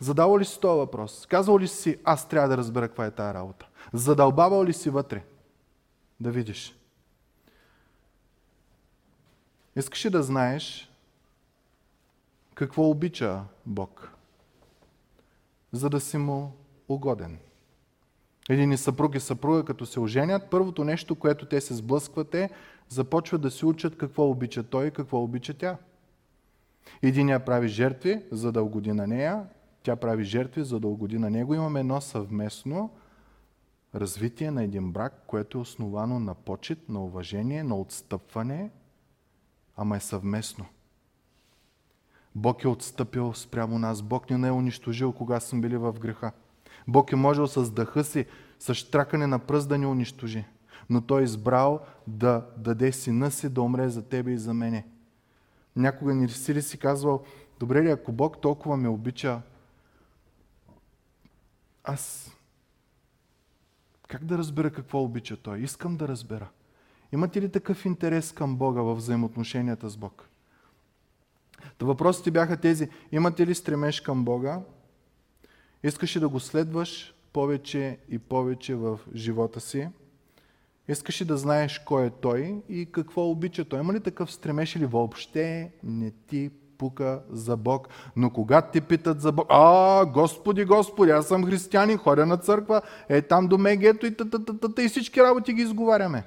Задавал 0.00 0.38
ли 0.38 0.44
си 0.44 0.60
този 0.60 0.78
въпрос? 0.78 1.26
Казвал 1.26 1.58
ли 1.58 1.68
си, 1.68 1.98
аз 2.04 2.28
трябва 2.28 2.48
да 2.48 2.56
разбера 2.56 2.88
каква 2.88 3.06
е 3.06 3.10
тая 3.10 3.34
работа? 3.34 3.68
Задълбавал 3.92 4.64
ли 4.64 4.72
си 4.72 4.90
вътре? 4.90 5.24
Да 6.20 6.30
видиш. 6.30 6.76
Искаш 9.76 10.04
ли 10.04 10.10
да 10.10 10.22
знаеш 10.22 10.92
какво 12.54 12.90
обича 12.90 13.44
Бог? 13.66 14.12
За 15.72 15.90
да 15.90 16.00
си 16.00 16.18
му 16.18 16.56
угоден. 16.88 17.38
Един 18.50 18.78
съпруг 18.78 19.14
и 19.14 19.20
съпруга, 19.20 19.64
като 19.64 19.86
се 19.86 20.00
оженят, 20.00 20.50
първото 20.50 20.84
нещо, 20.84 21.14
което 21.14 21.46
те 21.46 21.60
се 21.60 21.74
сблъскват 21.74 22.34
е, 22.34 22.50
започват 22.88 23.40
да 23.40 23.50
се 23.50 23.66
учат 23.66 23.98
какво 23.98 24.30
обича 24.30 24.62
той 24.62 24.86
и 24.86 24.90
какво 24.90 25.22
обича 25.22 25.54
тя. 25.54 25.76
Единия 27.02 27.44
прави 27.44 27.68
жертви, 27.68 28.22
за 28.30 28.52
да 28.52 28.62
угоди 28.62 28.92
на 28.92 29.06
нея, 29.06 29.44
тя 29.82 29.96
прави 29.96 30.24
жертви, 30.24 30.64
за 30.64 30.80
да 30.80 30.88
угоди 30.88 31.18
на 31.18 31.30
него. 31.30 31.54
Имаме 31.54 31.80
едно 31.80 32.00
съвместно 32.00 32.90
развитие 33.94 34.50
на 34.50 34.64
един 34.64 34.92
брак, 34.92 35.22
което 35.26 35.58
е 35.58 35.60
основано 35.60 36.20
на 36.20 36.34
почет, 36.34 36.88
на 36.88 37.04
уважение, 37.04 37.62
на 37.62 37.76
отстъпване, 37.76 38.70
ама 39.76 39.96
е 39.96 40.00
съвместно. 40.00 40.66
Бог 42.34 42.64
е 42.64 42.68
отстъпил 42.68 43.34
спрямо 43.34 43.78
нас. 43.78 44.02
Бог 44.02 44.30
не 44.30 44.48
е 44.48 44.52
унищожил, 44.52 45.12
кога 45.12 45.40
сме 45.40 45.60
били 45.60 45.76
в 45.76 45.92
греха. 45.92 46.32
Бог 46.88 47.12
е 47.12 47.16
можел 47.16 47.46
с 47.46 47.70
дъха 47.70 48.04
си, 48.04 48.26
с 48.58 48.74
штракане 48.74 49.26
на 49.26 49.38
пръст 49.38 49.68
да 49.68 49.78
ни 49.78 49.86
унищожи. 49.86 50.44
Но 50.90 51.00
Той 51.00 51.20
е 51.20 51.24
избрал 51.24 51.80
да 52.06 52.46
даде 52.56 52.92
сина 52.92 53.30
си 53.30 53.48
да 53.48 53.62
умре 53.62 53.88
за 53.88 54.08
тебе 54.08 54.30
и 54.30 54.38
за 54.38 54.54
мене. 54.54 54.86
Някога 55.76 56.14
ни 56.14 56.28
си 56.28 56.54
ли 56.54 56.62
си 56.62 56.78
казвал, 56.78 57.24
добре 57.60 57.82
ли, 57.82 57.90
ако 57.90 58.12
Бог 58.12 58.40
толкова 58.40 58.76
ме 58.76 58.88
обича, 58.88 59.42
аз 61.84 62.32
как 64.08 64.24
да 64.24 64.38
разбера 64.38 64.70
какво 64.70 65.02
обича 65.02 65.36
Той? 65.36 65.60
Искам 65.60 65.96
да 65.96 66.08
разбера. 66.08 66.48
Имате 67.12 67.42
ли 67.42 67.52
такъв 67.52 67.84
интерес 67.84 68.32
към 68.32 68.56
Бога 68.56 68.82
в 68.82 68.94
взаимоотношенията 68.94 69.88
с 69.88 69.96
Бог? 69.96 70.28
Та 71.78 71.86
въпросите 71.86 72.30
бяха 72.30 72.56
тези. 72.56 72.88
Имате 73.12 73.46
ли 73.46 73.54
стремеж 73.54 74.00
към 74.00 74.24
Бога? 74.24 74.60
Искаш 75.82 76.16
ли 76.16 76.20
да 76.20 76.28
го 76.28 76.40
следваш 76.40 77.14
повече 77.32 77.98
и 78.08 78.18
повече 78.18 78.74
в 78.74 79.00
живота 79.14 79.60
си? 79.60 79.88
Искаш 80.88 81.20
ли 81.20 81.24
да 81.24 81.36
знаеш 81.36 81.78
кой 81.78 82.06
е 82.06 82.10
Той 82.10 82.62
и 82.68 82.86
какво 82.92 83.30
обича 83.30 83.64
Той? 83.64 83.80
Има 83.80 83.92
ли 83.92 84.00
такъв 84.00 84.32
стремеж 84.32 84.76
или 84.76 84.86
въобще 84.86 85.72
не 85.82 86.10
ти 86.10 86.50
пука 86.80 87.22
за 87.30 87.56
Бог. 87.56 87.88
Но 88.16 88.30
когато 88.30 88.72
те 88.72 88.80
питат 88.80 89.20
за 89.20 89.32
Бог, 89.32 89.46
а, 89.48 90.06
Господи, 90.06 90.64
Господи, 90.64 91.10
аз 91.10 91.28
съм 91.28 91.46
християнин, 91.46 91.98
ходя 91.98 92.26
на 92.26 92.36
църква, 92.36 92.82
е 93.08 93.22
там 93.22 93.48
до 93.48 93.58
мегето 93.58 94.06
и 94.06 94.16
и 94.78 94.88
всички 94.88 95.22
работи 95.22 95.52
ги 95.52 95.62
изговаряме. 95.62 96.24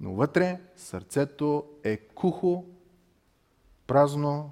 Но 0.00 0.14
вътре 0.14 0.60
сърцето 0.76 1.64
е 1.84 1.96
кухо, 1.96 2.64
празно 3.86 4.50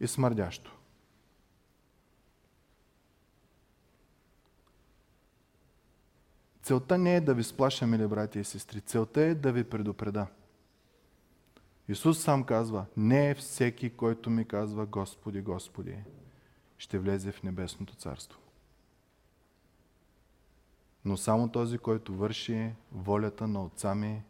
и 0.00 0.06
смърдящо. 0.06 0.77
Целта 6.68 6.98
не 6.98 7.16
е 7.16 7.20
да 7.20 7.34
ви 7.34 7.44
сплаша, 7.44 7.86
мили 7.86 8.06
брати 8.06 8.38
и 8.38 8.44
сестри. 8.44 8.80
Целта 8.80 9.20
е 9.20 9.34
да 9.34 9.52
ви 9.52 9.64
предупреда. 9.64 10.26
Исус 11.88 12.22
сам 12.22 12.44
казва, 12.44 12.86
не 12.96 13.30
е 13.30 13.34
всеки, 13.34 13.90
който 13.90 14.30
ми 14.30 14.44
казва 14.44 14.86
Господи, 14.86 15.40
Господи, 15.40 15.96
ще 16.78 16.98
влезе 16.98 17.32
в 17.32 17.42
небесното 17.42 17.94
царство. 17.94 18.40
Но 21.04 21.16
само 21.16 21.48
този, 21.48 21.78
който 21.78 22.14
върши 22.14 22.72
волята 22.92 23.48
на 23.48 23.64
Отца 23.64 23.94
ми, 23.94 24.22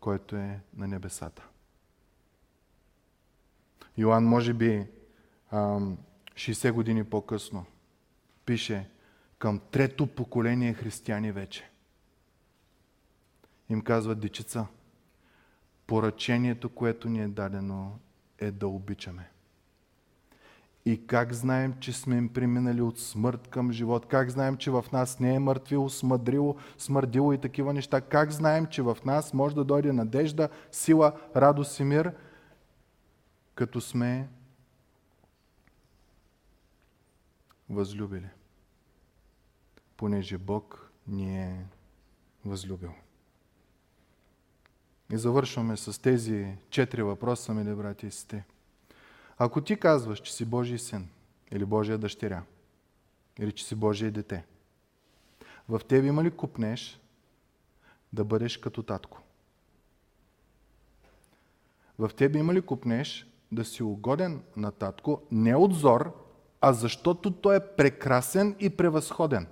който 0.00 0.36
е 0.36 0.60
на 0.76 0.88
небесата. 0.88 1.48
Йоанн, 3.96 4.24
може 4.24 4.54
би 4.54 4.86
60 5.52 6.72
години 6.72 7.04
по-късно, 7.04 7.66
пише 8.44 8.90
към 9.38 9.60
трето 9.70 10.06
поколение 10.06 10.74
християни 10.74 11.32
вече. 11.32 11.69
Им 13.70 13.80
казва 13.80 14.14
дечица– 14.14 14.66
поръчението, 15.90 16.68
което 16.68 17.08
ни 17.08 17.22
е 17.22 17.28
дадено, 17.28 17.98
е 18.38 18.50
да 18.50 18.68
обичаме. 18.68 19.30
И 20.84 21.06
как 21.06 21.32
знаем, 21.32 21.74
че 21.80 21.92
сме 21.92 22.16
им 22.16 22.28
преминали 22.28 22.82
от 22.82 22.98
смърт 22.98 23.48
към 23.48 23.72
живот? 23.72 24.06
Как 24.06 24.30
знаем, 24.30 24.56
че 24.56 24.70
в 24.70 24.84
нас 24.92 25.20
не 25.20 25.34
е 25.34 25.38
мъртвило, 25.38 25.88
смъдрило, 25.88 26.56
смърдило 26.78 27.32
и 27.32 27.38
такива 27.38 27.72
неща? 27.72 28.00
Как 28.00 28.30
знаем, 28.30 28.66
че 28.66 28.82
в 28.82 28.98
нас 29.04 29.34
може 29.34 29.54
да 29.54 29.64
дойде 29.64 29.92
надежда, 29.92 30.48
сила, 30.72 31.12
радост 31.36 31.80
и 31.80 31.84
мир, 31.84 32.12
като 33.54 33.80
сме 33.80 34.28
възлюбили? 37.68 38.28
Понеже 39.96 40.38
Бог 40.38 40.90
ни 41.06 41.38
е 41.38 41.66
възлюбил. 42.44 42.92
И 45.12 45.18
завършваме 45.18 45.76
с 45.76 46.02
тези 46.02 46.56
четири 46.70 47.02
въпроса, 47.02 47.54
мили 47.54 47.74
брати 47.74 48.06
и 48.06 48.10
сестри. 48.10 48.42
Ако 49.38 49.60
ти 49.60 49.76
казваш, 49.76 50.20
че 50.20 50.34
си 50.34 50.44
Божий 50.44 50.78
син, 50.78 51.08
или 51.52 51.64
Божия 51.64 51.98
дъщеря, 51.98 52.42
или 53.38 53.52
че 53.52 53.66
си 53.66 53.74
Божие 53.74 54.10
дете, 54.10 54.44
в 55.68 55.80
тебе 55.88 56.06
има 56.06 56.24
ли 56.24 56.30
купнеш 56.30 57.00
да 58.12 58.24
бъдеш 58.24 58.56
като 58.56 58.82
татко? 58.82 59.20
В 61.98 62.10
тебе 62.16 62.38
има 62.38 62.54
ли 62.54 62.62
купнеш 62.62 63.26
да 63.52 63.64
си 63.64 63.82
угоден 63.82 64.42
на 64.56 64.72
татко 64.72 65.22
не 65.30 65.56
от 65.56 65.74
зор, 65.74 66.12
а 66.60 66.72
защото 66.72 67.30
той 67.30 67.56
е 67.56 67.66
прекрасен 67.76 68.56
и 68.60 68.70
превъзходен? 68.70 69.46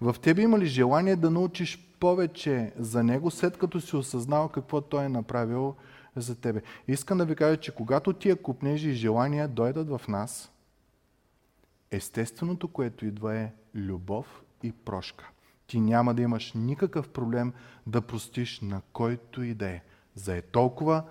В 0.00 0.16
тебе 0.22 0.42
има 0.42 0.58
ли 0.58 0.66
желание 0.66 1.16
да 1.16 1.30
научиш 1.30 1.91
повече 2.02 2.72
за 2.76 3.04
Него, 3.04 3.30
след 3.30 3.58
като 3.58 3.80
си 3.80 3.96
осъзнал 3.96 4.48
какво 4.48 4.80
Той 4.80 5.04
е 5.04 5.08
направил 5.08 5.74
за 6.16 6.40
тебе. 6.40 6.62
Искам 6.88 7.18
да 7.18 7.24
ви 7.24 7.34
кажа, 7.34 7.56
че 7.56 7.74
когато 7.74 8.12
тия 8.12 8.42
купнежи 8.42 8.90
и 8.90 8.94
желания 8.94 9.48
дойдат 9.48 9.88
в 9.88 10.00
нас, 10.08 10.52
естественото, 11.90 12.68
което 12.68 13.06
идва 13.06 13.36
е 13.36 13.52
любов 13.74 14.42
и 14.62 14.72
прошка. 14.72 15.30
Ти 15.66 15.80
няма 15.80 16.14
да 16.14 16.22
имаш 16.22 16.52
никакъв 16.54 17.08
проблем 17.08 17.52
да 17.86 18.00
простиш 18.02 18.60
на 18.60 18.82
който 18.92 19.42
и 19.42 19.54
да 19.54 19.68
е. 19.68 19.82
За 20.14 20.36
е 20.36 20.42
толкова 20.42 21.04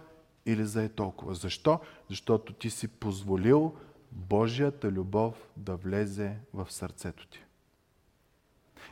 или 0.45 0.65
за 0.65 0.83
е 0.83 0.89
толкова. 0.89 1.35
Защо? 1.35 1.79
Защото 2.09 2.53
ти 2.53 2.69
си 2.69 2.87
позволил 2.87 3.75
Божията 4.11 4.91
любов 4.91 5.35
да 5.57 5.75
влезе 5.75 6.37
в 6.53 6.71
сърцето 6.71 7.27
ти. 7.27 7.43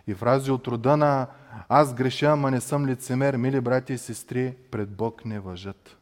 И 0.07 0.13
фрази 0.13 0.51
от 0.51 0.67
рода 0.67 0.97
на 0.97 1.27
аз 1.69 1.93
греша, 1.93 2.25
ама 2.25 2.51
не 2.51 2.61
съм 2.61 2.87
лицемер, 2.87 3.35
мили 3.35 3.61
брати 3.61 3.93
и 3.93 3.97
сестри, 3.97 4.55
пред 4.71 4.95
Бог 4.95 5.25
не 5.25 5.39
въжат. 5.39 5.97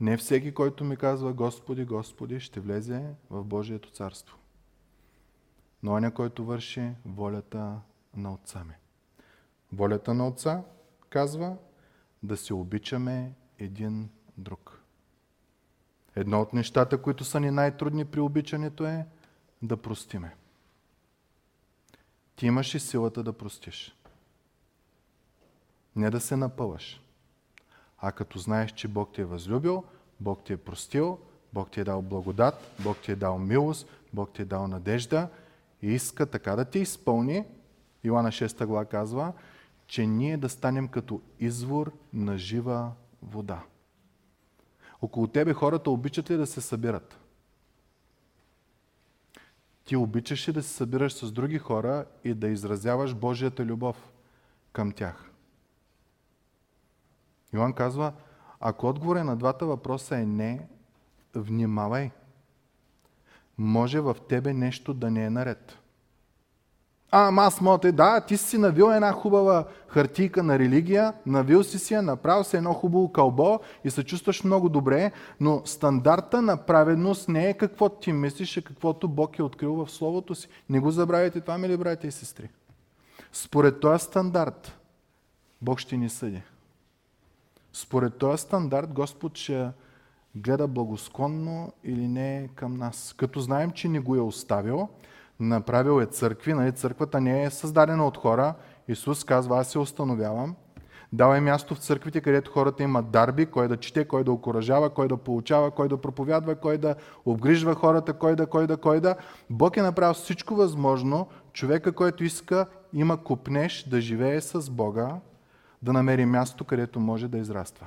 Не 0.00 0.16
всеки, 0.16 0.54
който 0.54 0.84
ми 0.84 0.96
казва 0.96 1.32
Господи, 1.32 1.84
Господи, 1.84 2.40
ще 2.40 2.60
влезе 2.60 3.14
в 3.30 3.44
Божието 3.44 3.90
царство. 3.90 4.36
Но 5.82 5.92
оня, 5.92 6.14
който 6.14 6.44
върши 6.44 6.90
волята 7.04 7.80
на 8.16 8.34
Отца 8.34 8.64
ми. 8.64 8.74
Волята 9.72 10.14
на 10.14 10.28
Отца 10.28 10.62
казва 11.10 11.56
да 12.22 12.36
се 12.36 12.54
обичаме 12.54 13.32
един 13.58 14.08
друг. 14.38 14.82
Едно 16.16 16.40
от 16.40 16.52
нещата, 16.52 17.02
които 17.02 17.24
са 17.24 17.40
ни 17.40 17.50
най-трудни 17.50 18.04
при 18.04 18.20
обичането 18.20 18.86
е 18.86 19.06
да 19.62 19.76
простиме. 19.76 20.36
Ти 22.36 22.46
имаш 22.46 22.74
и 22.74 22.80
силата 22.80 23.22
да 23.22 23.32
простиш. 23.32 23.96
Не 25.96 26.10
да 26.10 26.20
се 26.20 26.36
напъваш. 26.36 27.00
А 27.98 28.12
като 28.12 28.38
знаеш, 28.38 28.72
че 28.72 28.88
Бог 28.88 29.12
ти 29.12 29.20
е 29.20 29.24
възлюбил, 29.24 29.84
Бог 30.20 30.44
ти 30.44 30.52
е 30.52 30.56
простил, 30.56 31.18
Бог 31.52 31.70
ти 31.70 31.80
е 31.80 31.84
дал 31.84 32.02
благодат, 32.02 32.74
Бог 32.80 32.98
ти 32.98 33.12
е 33.12 33.16
дал 33.16 33.38
милост, 33.38 33.88
Бог 34.12 34.32
ти 34.32 34.42
е 34.42 34.44
дал 34.44 34.68
надежда 34.68 35.28
и 35.82 35.92
иска 35.92 36.26
така 36.26 36.56
да 36.56 36.64
ти 36.64 36.78
изпълни, 36.78 37.44
Иоанна 38.04 38.28
6 38.28 38.66
глава 38.66 38.84
казва, 38.84 39.32
че 39.86 40.06
ние 40.06 40.36
да 40.36 40.48
станем 40.48 40.88
като 40.88 41.20
извор 41.38 41.92
на 42.12 42.38
жива 42.38 42.92
вода. 43.22 43.62
Около 45.02 45.26
тебе 45.26 45.52
хората 45.52 45.90
обичат 45.90 46.30
ли 46.30 46.36
да 46.36 46.46
се 46.46 46.60
събират? 46.60 47.19
Ти 49.84 49.96
обичаш 49.96 50.48
ли 50.48 50.52
да 50.52 50.62
се 50.62 50.68
събираш 50.68 51.12
с 51.12 51.32
други 51.32 51.58
хора 51.58 52.04
и 52.24 52.34
да 52.34 52.48
изразяваш 52.48 53.14
Божията 53.14 53.64
любов 53.64 54.12
към 54.72 54.92
тях? 54.92 55.30
Йоан 57.52 57.72
казва, 57.72 58.12
ако 58.60 58.88
отговорът 58.88 59.24
на 59.24 59.36
двата 59.36 59.66
въпроса 59.66 60.16
е 60.16 60.26
не, 60.26 60.68
внимавай. 61.34 62.10
Може 63.58 64.00
в 64.00 64.16
тебе 64.28 64.52
нещо 64.52 64.94
да 64.94 65.10
не 65.10 65.24
е 65.24 65.30
наред. 65.30 65.79
А, 67.12 67.28
ама 67.28 67.42
аз 67.42 67.60
моята, 67.60 67.92
да, 67.92 68.20
ти 68.20 68.36
си 68.36 68.58
навил 68.58 68.84
една 68.84 69.12
хубава 69.12 69.64
хартийка 69.88 70.42
на 70.42 70.58
религия, 70.58 71.12
навил 71.26 71.64
си 71.64 71.78
си 71.78 71.94
я, 71.94 72.02
направил 72.02 72.44
си 72.44 72.56
едно 72.56 72.74
хубаво 72.74 73.12
кълбо 73.12 73.60
и 73.84 73.90
се 73.90 74.04
чувстваш 74.04 74.44
много 74.44 74.68
добре, 74.68 75.12
но 75.40 75.62
стандарта 75.64 76.42
на 76.42 76.56
праведност 76.56 77.28
не 77.28 77.48
е 77.48 77.54
какво 77.54 77.88
ти 77.88 78.12
мислиш, 78.12 78.56
а 78.56 78.62
каквото 78.62 79.08
Бог 79.08 79.38
е 79.38 79.42
открил 79.42 79.72
в 79.74 79.90
Словото 79.90 80.34
си. 80.34 80.48
Не 80.68 80.80
го 80.80 80.90
забравяйте 80.90 81.40
това, 81.40 81.58
мили 81.58 81.76
братя 81.76 82.06
и 82.06 82.12
сестри. 82.12 82.48
Според 83.32 83.80
този 83.80 84.04
стандарт 84.04 84.78
Бог 85.62 85.78
ще 85.78 85.96
ни 85.96 86.08
съди. 86.08 86.42
Според 87.72 88.18
този 88.18 88.42
стандарт 88.42 88.92
Господ 88.92 89.36
ще 89.36 89.68
гледа 90.34 90.68
благосклонно 90.68 91.72
или 91.84 92.08
не 92.08 92.48
към 92.54 92.76
нас. 92.76 93.14
Като 93.16 93.40
знаем, 93.40 93.70
че 93.70 93.88
ни 93.88 93.98
го 93.98 94.16
е 94.16 94.20
оставил, 94.20 94.88
направил 95.40 96.02
е 96.02 96.06
църкви, 96.06 96.52
нали, 96.52 96.72
църквата 96.72 97.20
не 97.20 97.44
е 97.44 97.50
създадена 97.50 98.06
от 98.06 98.16
хора. 98.16 98.54
Исус 98.88 99.24
казва, 99.24 99.58
аз 99.58 99.68
се 99.68 99.78
установявам. 99.78 100.54
Дава 101.12 101.36
е 101.36 101.40
място 101.40 101.74
в 101.74 101.78
църквите, 101.78 102.20
където 102.20 102.50
хората 102.50 102.82
имат 102.82 103.10
дарби, 103.10 103.46
кой 103.46 103.68
да 103.68 103.76
чете, 103.76 104.08
кой 104.08 104.24
да 104.24 104.32
окоръжава, 104.32 104.90
кой 104.90 105.08
да 105.08 105.16
получава, 105.16 105.70
кой 105.70 105.88
да 105.88 106.00
проповядва, 106.00 106.54
кой 106.54 106.78
да 106.78 106.94
обгрижва 107.24 107.74
хората, 107.74 108.12
кой 108.12 108.36
да, 108.36 108.46
кой 108.46 108.66
да, 108.66 108.76
кой 108.76 109.00
да. 109.00 109.16
Бог 109.50 109.76
е 109.76 109.82
направил 109.82 110.14
всичко 110.14 110.54
възможно. 110.54 111.28
Човека, 111.52 111.92
който 111.92 112.24
иска, 112.24 112.66
има 112.92 113.24
купнеш 113.24 113.82
да 113.82 114.00
живее 114.00 114.40
с 114.40 114.70
Бога, 114.70 115.20
да 115.82 115.92
намери 115.92 116.26
място, 116.26 116.64
където 116.64 117.00
може 117.00 117.28
да 117.28 117.38
израства. 117.38 117.86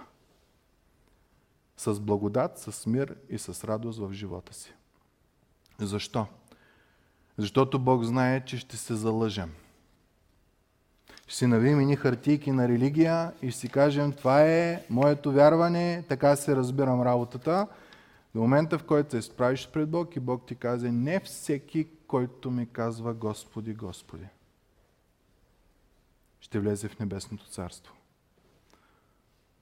С 1.77 1.99
благодат, 1.99 2.57
с 2.57 2.85
мир 2.85 3.15
и 3.29 3.37
с 3.37 3.63
радост 3.63 3.99
в 3.99 4.13
живота 4.13 4.53
си. 4.53 4.73
Защо? 5.79 6.25
Защото 7.37 7.79
Бог 7.79 8.03
знае, 8.03 8.45
че 8.45 8.57
ще 8.57 8.77
се 8.77 8.95
залъжем. 8.95 9.51
Ще 11.27 11.35
си 11.35 11.47
навием 11.47 11.79
ни 11.79 11.95
хартийки 11.95 12.51
на 12.51 12.67
религия 12.67 13.33
и 13.41 13.51
ще 13.51 13.59
си 13.59 13.69
кажем, 13.69 14.11
това 14.11 14.41
е 14.41 14.85
моето 14.89 15.31
вярване, 15.31 16.03
така 16.09 16.35
се 16.35 16.55
разбирам 16.55 17.01
работата. 17.01 17.67
До 18.35 18.41
момента, 18.41 18.77
в 18.79 18.83
който 18.83 19.11
се 19.11 19.21
справиш 19.21 19.69
пред 19.73 19.89
Бог 19.89 20.15
и 20.15 20.19
Бог 20.19 20.45
ти 20.47 20.55
каза, 20.55 20.91
не 20.91 21.19
всеки, 21.19 21.87
който 22.07 22.51
ми 22.51 22.65
казва 22.65 23.13
Господи, 23.13 23.73
Господи, 23.73 24.27
ще 26.39 26.59
влезе 26.59 26.87
в 26.87 26.99
Небесното 26.99 27.45
царство. 27.45 27.93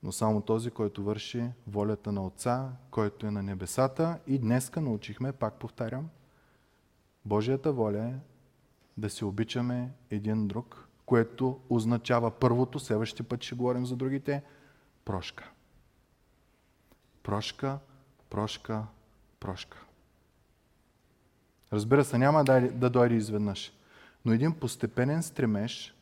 Но 0.03 0.11
само 0.11 0.41
този, 0.41 0.71
който 0.71 1.03
върши 1.03 1.43
волята 1.67 2.11
на 2.11 2.25
Отца, 2.25 2.69
който 2.91 3.27
е 3.27 3.31
на 3.31 3.43
небесата. 3.43 4.19
И 4.27 4.39
днеска 4.39 4.81
научихме, 4.81 5.31
пак 5.31 5.53
повтарям, 5.53 6.09
Божията 7.25 7.73
воля 7.73 8.03
е 8.03 8.13
да 8.97 9.09
се 9.09 9.25
обичаме 9.25 9.91
един 10.09 10.47
друг, 10.47 10.87
което 11.05 11.59
означава 11.69 12.31
първото, 12.31 12.79
следващия 12.79 13.25
път 13.25 13.43
ще 13.43 13.55
говорим 13.55 13.85
за 13.85 13.95
другите, 13.95 14.43
прошка. 15.05 15.51
Прошка, 17.23 17.79
прошка, 18.29 18.83
прошка. 19.39 19.85
Разбира 21.73 22.03
се, 22.03 22.17
няма 22.17 22.43
да, 22.43 22.71
да 22.71 22.89
дойде 22.89 23.15
изведнъж, 23.15 23.73
но 24.25 24.33
един 24.33 24.59
постепенен 24.59 25.23
стремеж 25.23 25.95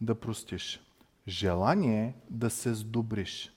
да 0.00 0.14
простиш. 0.14 0.80
Желание 1.28 2.14
да 2.30 2.50
се 2.50 2.74
сдобриш. 2.74 3.56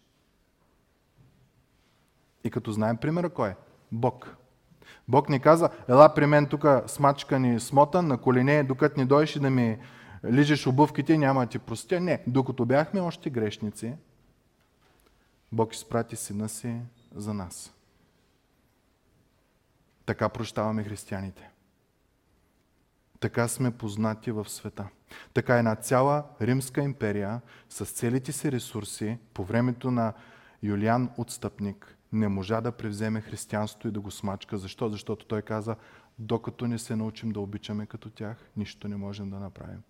И 2.43 2.51
като 2.51 2.71
знаем 2.71 2.97
примера 2.97 3.29
кой 3.29 3.49
е? 3.49 3.55
Бог. 3.91 4.37
Бог 5.07 5.29
ни 5.29 5.39
каза, 5.39 5.69
ела 5.89 6.13
при 6.13 6.25
мен 6.25 6.45
тук 6.45 6.65
смачка 6.87 7.39
ни 7.39 7.59
смота 7.59 8.01
на 8.01 8.17
колене, 8.17 8.63
докато 8.63 8.99
ни 8.99 9.05
дойш 9.05 9.35
и 9.35 9.39
да 9.39 9.49
ми 9.49 9.77
лижеш 10.25 10.67
обувките, 10.67 11.17
няма 11.17 11.41
да 11.41 11.47
ти 11.47 11.59
простя. 11.59 11.99
Не, 11.99 12.23
докато 12.27 12.65
бяхме 12.65 13.01
още 13.01 13.29
грешници, 13.29 13.93
Бог 15.51 15.73
изпрати 15.73 16.15
сина 16.15 16.49
си 16.49 16.75
за 17.15 17.33
нас. 17.33 17.73
Така 20.05 20.29
прощаваме 20.29 20.83
християните. 20.83 21.49
Така 23.19 23.47
сме 23.47 23.71
познати 23.71 24.31
в 24.31 24.49
света. 24.49 24.87
Така 25.33 25.57
една 25.57 25.75
цяла 25.75 26.23
Римска 26.41 26.81
империя 26.81 27.41
с 27.69 27.85
целите 27.85 28.31
си 28.31 28.51
ресурси 28.51 29.17
по 29.33 29.43
времето 29.43 29.91
на 29.91 30.13
Юлиан 30.63 31.09
Отстъпник 31.17 31.96
не 32.13 32.27
можа 32.27 32.61
да 32.61 32.71
превземе 32.71 33.21
християнството 33.21 33.87
и 33.87 33.91
да 33.91 33.99
го 33.99 34.11
смачка. 34.11 34.57
Защо? 34.57 34.89
Защото 34.89 35.25
той 35.25 35.41
каза, 35.41 35.75
докато 36.19 36.67
не 36.67 36.79
се 36.79 36.95
научим 36.95 37.31
да 37.31 37.39
обичаме 37.39 37.85
като 37.85 38.09
тях, 38.09 38.37
нищо 38.57 38.87
не 38.87 38.97
можем 38.97 39.29
да 39.29 39.39
направим. 39.39 39.81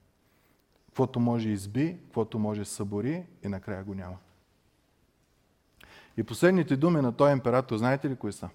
Каквото 0.88 1.20
може 1.20 1.50
изби, 1.50 1.98
каквото 2.04 2.40
може 2.40 2.66
събори 2.66 3.26
и 3.44 3.48
накрая 3.48 3.84
го 3.84 3.94
няма. 3.94 4.18
И 6.18 6.24
последните 6.24 6.78
думи 6.78 7.02
на 7.02 7.14
този 7.14 7.32
император, 7.32 7.78
знаете 7.78 8.10
ли 8.10 8.16
кои 8.16 8.34
са? 8.34 8.50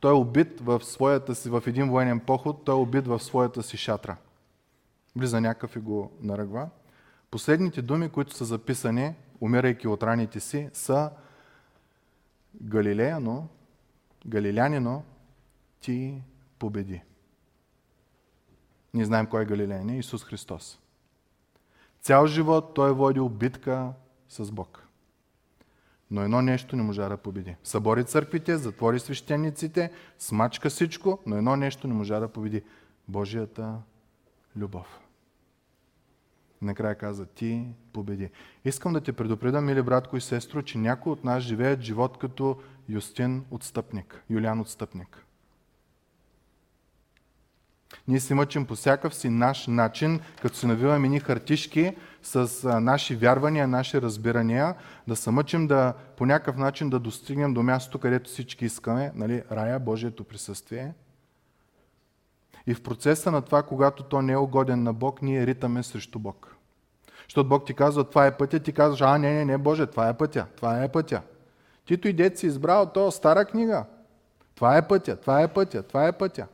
Той 0.00 0.10
е 0.10 0.14
убит 0.14 0.60
в, 0.60 0.84
своята 0.84 1.34
си, 1.34 1.50
в 1.50 1.62
един 1.66 1.90
военен 1.90 2.20
поход, 2.20 2.64
той 2.64 2.74
е 2.74 2.78
убит 2.78 3.06
в 3.06 3.20
своята 3.20 3.62
си 3.62 3.76
шатра. 3.76 4.16
Влиза 5.16 5.40
някакъв 5.40 5.76
и 5.76 5.78
го 5.78 6.12
наръгва. 6.20 6.68
Последните 7.30 7.82
думи, 7.82 8.08
които 8.08 8.34
са 8.34 8.44
записани, 8.44 9.14
умирайки 9.40 9.88
от 9.88 10.02
раните 10.02 10.40
си, 10.40 10.70
са 10.72 11.10
Галилеяно, 12.62 13.48
Галилянино, 14.26 15.04
ти 15.80 16.22
победи. 16.58 17.02
Ние 18.94 19.04
знаем 19.04 19.26
кой 19.26 19.42
е 19.42 19.46
Галилеян, 19.46 19.90
е 19.90 19.98
Исус 19.98 20.24
Христос. 20.24 20.78
Цял 22.00 22.26
живот 22.26 22.74
той 22.74 22.90
е 22.90 22.92
водил 22.92 23.28
битка 23.28 23.92
с 24.28 24.52
Бог. 24.52 24.86
Но 26.10 26.22
едно 26.22 26.42
нещо 26.42 26.76
не 26.76 26.82
можа 26.82 27.08
да 27.08 27.16
победи. 27.16 27.56
Събори 27.64 28.04
църквите, 28.04 28.56
затвори 28.56 29.00
свещениците, 29.00 29.92
смачка 30.18 30.70
всичко, 30.70 31.18
но 31.26 31.36
едно 31.36 31.56
нещо 31.56 31.88
не 31.88 31.94
можа 31.94 32.20
да 32.20 32.28
победи. 32.28 32.62
Божията 33.08 33.78
любов. 34.56 35.00
Накрая 36.62 36.94
каза, 36.94 37.26
ти 37.26 37.66
победи. 37.92 38.30
Искам 38.64 38.92
да 38.92 39.00
те 39.00 39.12
предупреда, 39.12 39.60
мили 39.60 39.82
братко 39.82 40.16
и 40.16 40.20
сестро, 40.20 40.62
че 40.62 40.78
някои 40.78 41.12
от 41.12 41.24
нас 41.24 41.42
живеят 41.42 41.80
живот 41.80 42.18
като 42.18 42.56
Юстин 42.88 43.44
отстъпник, 43.50 44.24
Юлиан 44.30 44.60
отстъпник. 44.60 45.26
Ние 48.08 48.20
се 48.20 48.34
мъчим 48.34 48.66
по 48.66 48.74
всякакъв 48.74 49.14
си 49.14 49.28
наш 49.28 49.66
начин, 49.66 50.20
като 50.42 50.56
се 50.56 50.66
навиваме 50.66 51.08
ни 51.08 51.20
хартишки 51.20 51.96
с 52.22 52.68
наши 52.80 53.16
вярвания, 53.16 53.68
наши 53.68 54.02
разбирания, 54.02 54.74
да 55.08 55.16
се 55.16 55.30
мъчим 55.30 55.66
да, 55.66 55.94
по 56.16 56.26
някакъв 56.26 56.56
начин 56.56 56.90
да 56.90 56.98
достигнем 56.98 57.54
до 57.54 57.62
мястото, 57.62 57.98
където 57.98 58.30
всички 58.30 58.64
искаме, 58.64 59.12
нали, 59.14 59.42
рая, 59.52 59.80
Божието 59.80 60.24
присъствие. 60.24 60.92
И 62.66 62.74
в 62.74 62.82
процеса 62.82 63.30
на 63.30 63.42
това, 63.42 63.62
когато 63.62 64.02
то 64.02 64.22
не 64.22 64.32
е 64.32 64.36
угоден 64.36 64.82
на 64.82 64.92
Бог, 64.92 65.22
ние 65.22 65.46
ритаме 65.46 65.82
срещу 65.82 66.18
Бог. 66.18 66.56
Защото 67.24 67.48
Бог 67.48 67.66
ти 67.66 67.74
казва, 67.74 68.04
това 68.04 68.26
е 68.26 68.36
пътя, 68.36 68.60
ти 68.60 68.72
казваш, 68.72 69.00
а 69.00 69.18
не, 69.18 69.32
не, 69.32 69.44
не, 69.44 69.58
Боже, 69.58 69.86
това 69.86 70.08
е 70.08 70.16
пътя, 70.16 70.46
това 70.56 70.84
е 70.84 70.92
пътя. 70.92 71.22
Тито 71.86 72.08
и 72.08 72.12
дет 72.12 72.38
си 72.38 72.46
избрал, 72.46 72.92
то 72.92 73.10
стара 73.10 73.44
книга. 73.44 73.84
Това 74.54 74.76
е 74.76 74.88
пътя, 74.88 75.16
това 75.16 75.42
е 75.42 75.52
пътя, 75.52 75.82
това 75.82 76.06
е 76.06 76.12
пътя. 76.12 76.46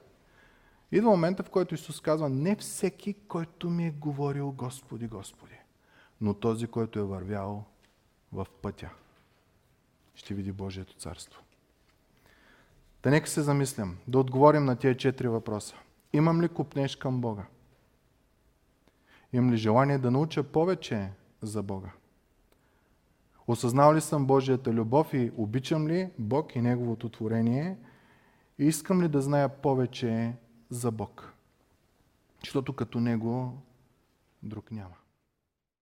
Идва 0.92 1.10
момента, 1.10 1.42
в 1.42 1.50
който 1.50 1.74
Исус 1.74 2.00
казва, 2.00 2.28
не 2.28 2.56
всеки, 2.56 3.14
който 3.14 3.70
ми 3.70 3.86
е 3.86 3.90
говорил 3.90 4.50
Господи, 4.52 5.06
Господи, 5.06 5.58
но 6.20 6.34
този, 6.34 6.66
който 6.66 6.98
е 6.98 7.02
вървял 7.02 7.64
в 8.32 8.46
пътя, 8.62 8.90
ще 10.14 10.34
види 10.34 10.52
Божието 10.52 10.94
царство. 10.94 11.42
Да 13.02 13.10
нека 13.10 13.28
се 13.28 13.42
замислям, 13.42 13.96
да 14.08 14.18
отговорим 14.18 14.64
на 14.64 14.76
тия 14.76 14.96
четири 14.96 15.28
въпроса. 15.28 15.74
Имам 16.12 16.42
ли 16.42 16.48
купнеж 16.48 16.96
към 16.96 17.20
Бога? 17.20 17.46
Имам 19.32 19.52
ли 19.52 19.56
желание 19.56 19.98
да 19.98 20.10
науча 20.10 20.42
повече 20.42 21.10
за 21.42 21.62
Бога? 21.62 21.90
Осъзнал 23.46 23.94
ли 23.94 24.00
съм 24.00 24.26
Божията 24.26 24.72
любов 24.72 25.14
и 25.14 25.32
обичам 25.36 25.88
ли 25.88 26.10
Бог 26.18 26.56
и 26.56 26.60
Неговото 26.60 27.08
творение? 27.08 27.76
И 28.58 28.64
искам 28.64 29.02
ли 29.02 29.08
да 29.08 29.20
зная 29.20 29.48
повече 29.48 30.32
за 30.70 30.90
Бог? 30.90 31.32
защото 32.40 32.72
като 32.72 33.00
Него 33.00 33.62
друг 34.42 34.70
няма. 34.70 34.94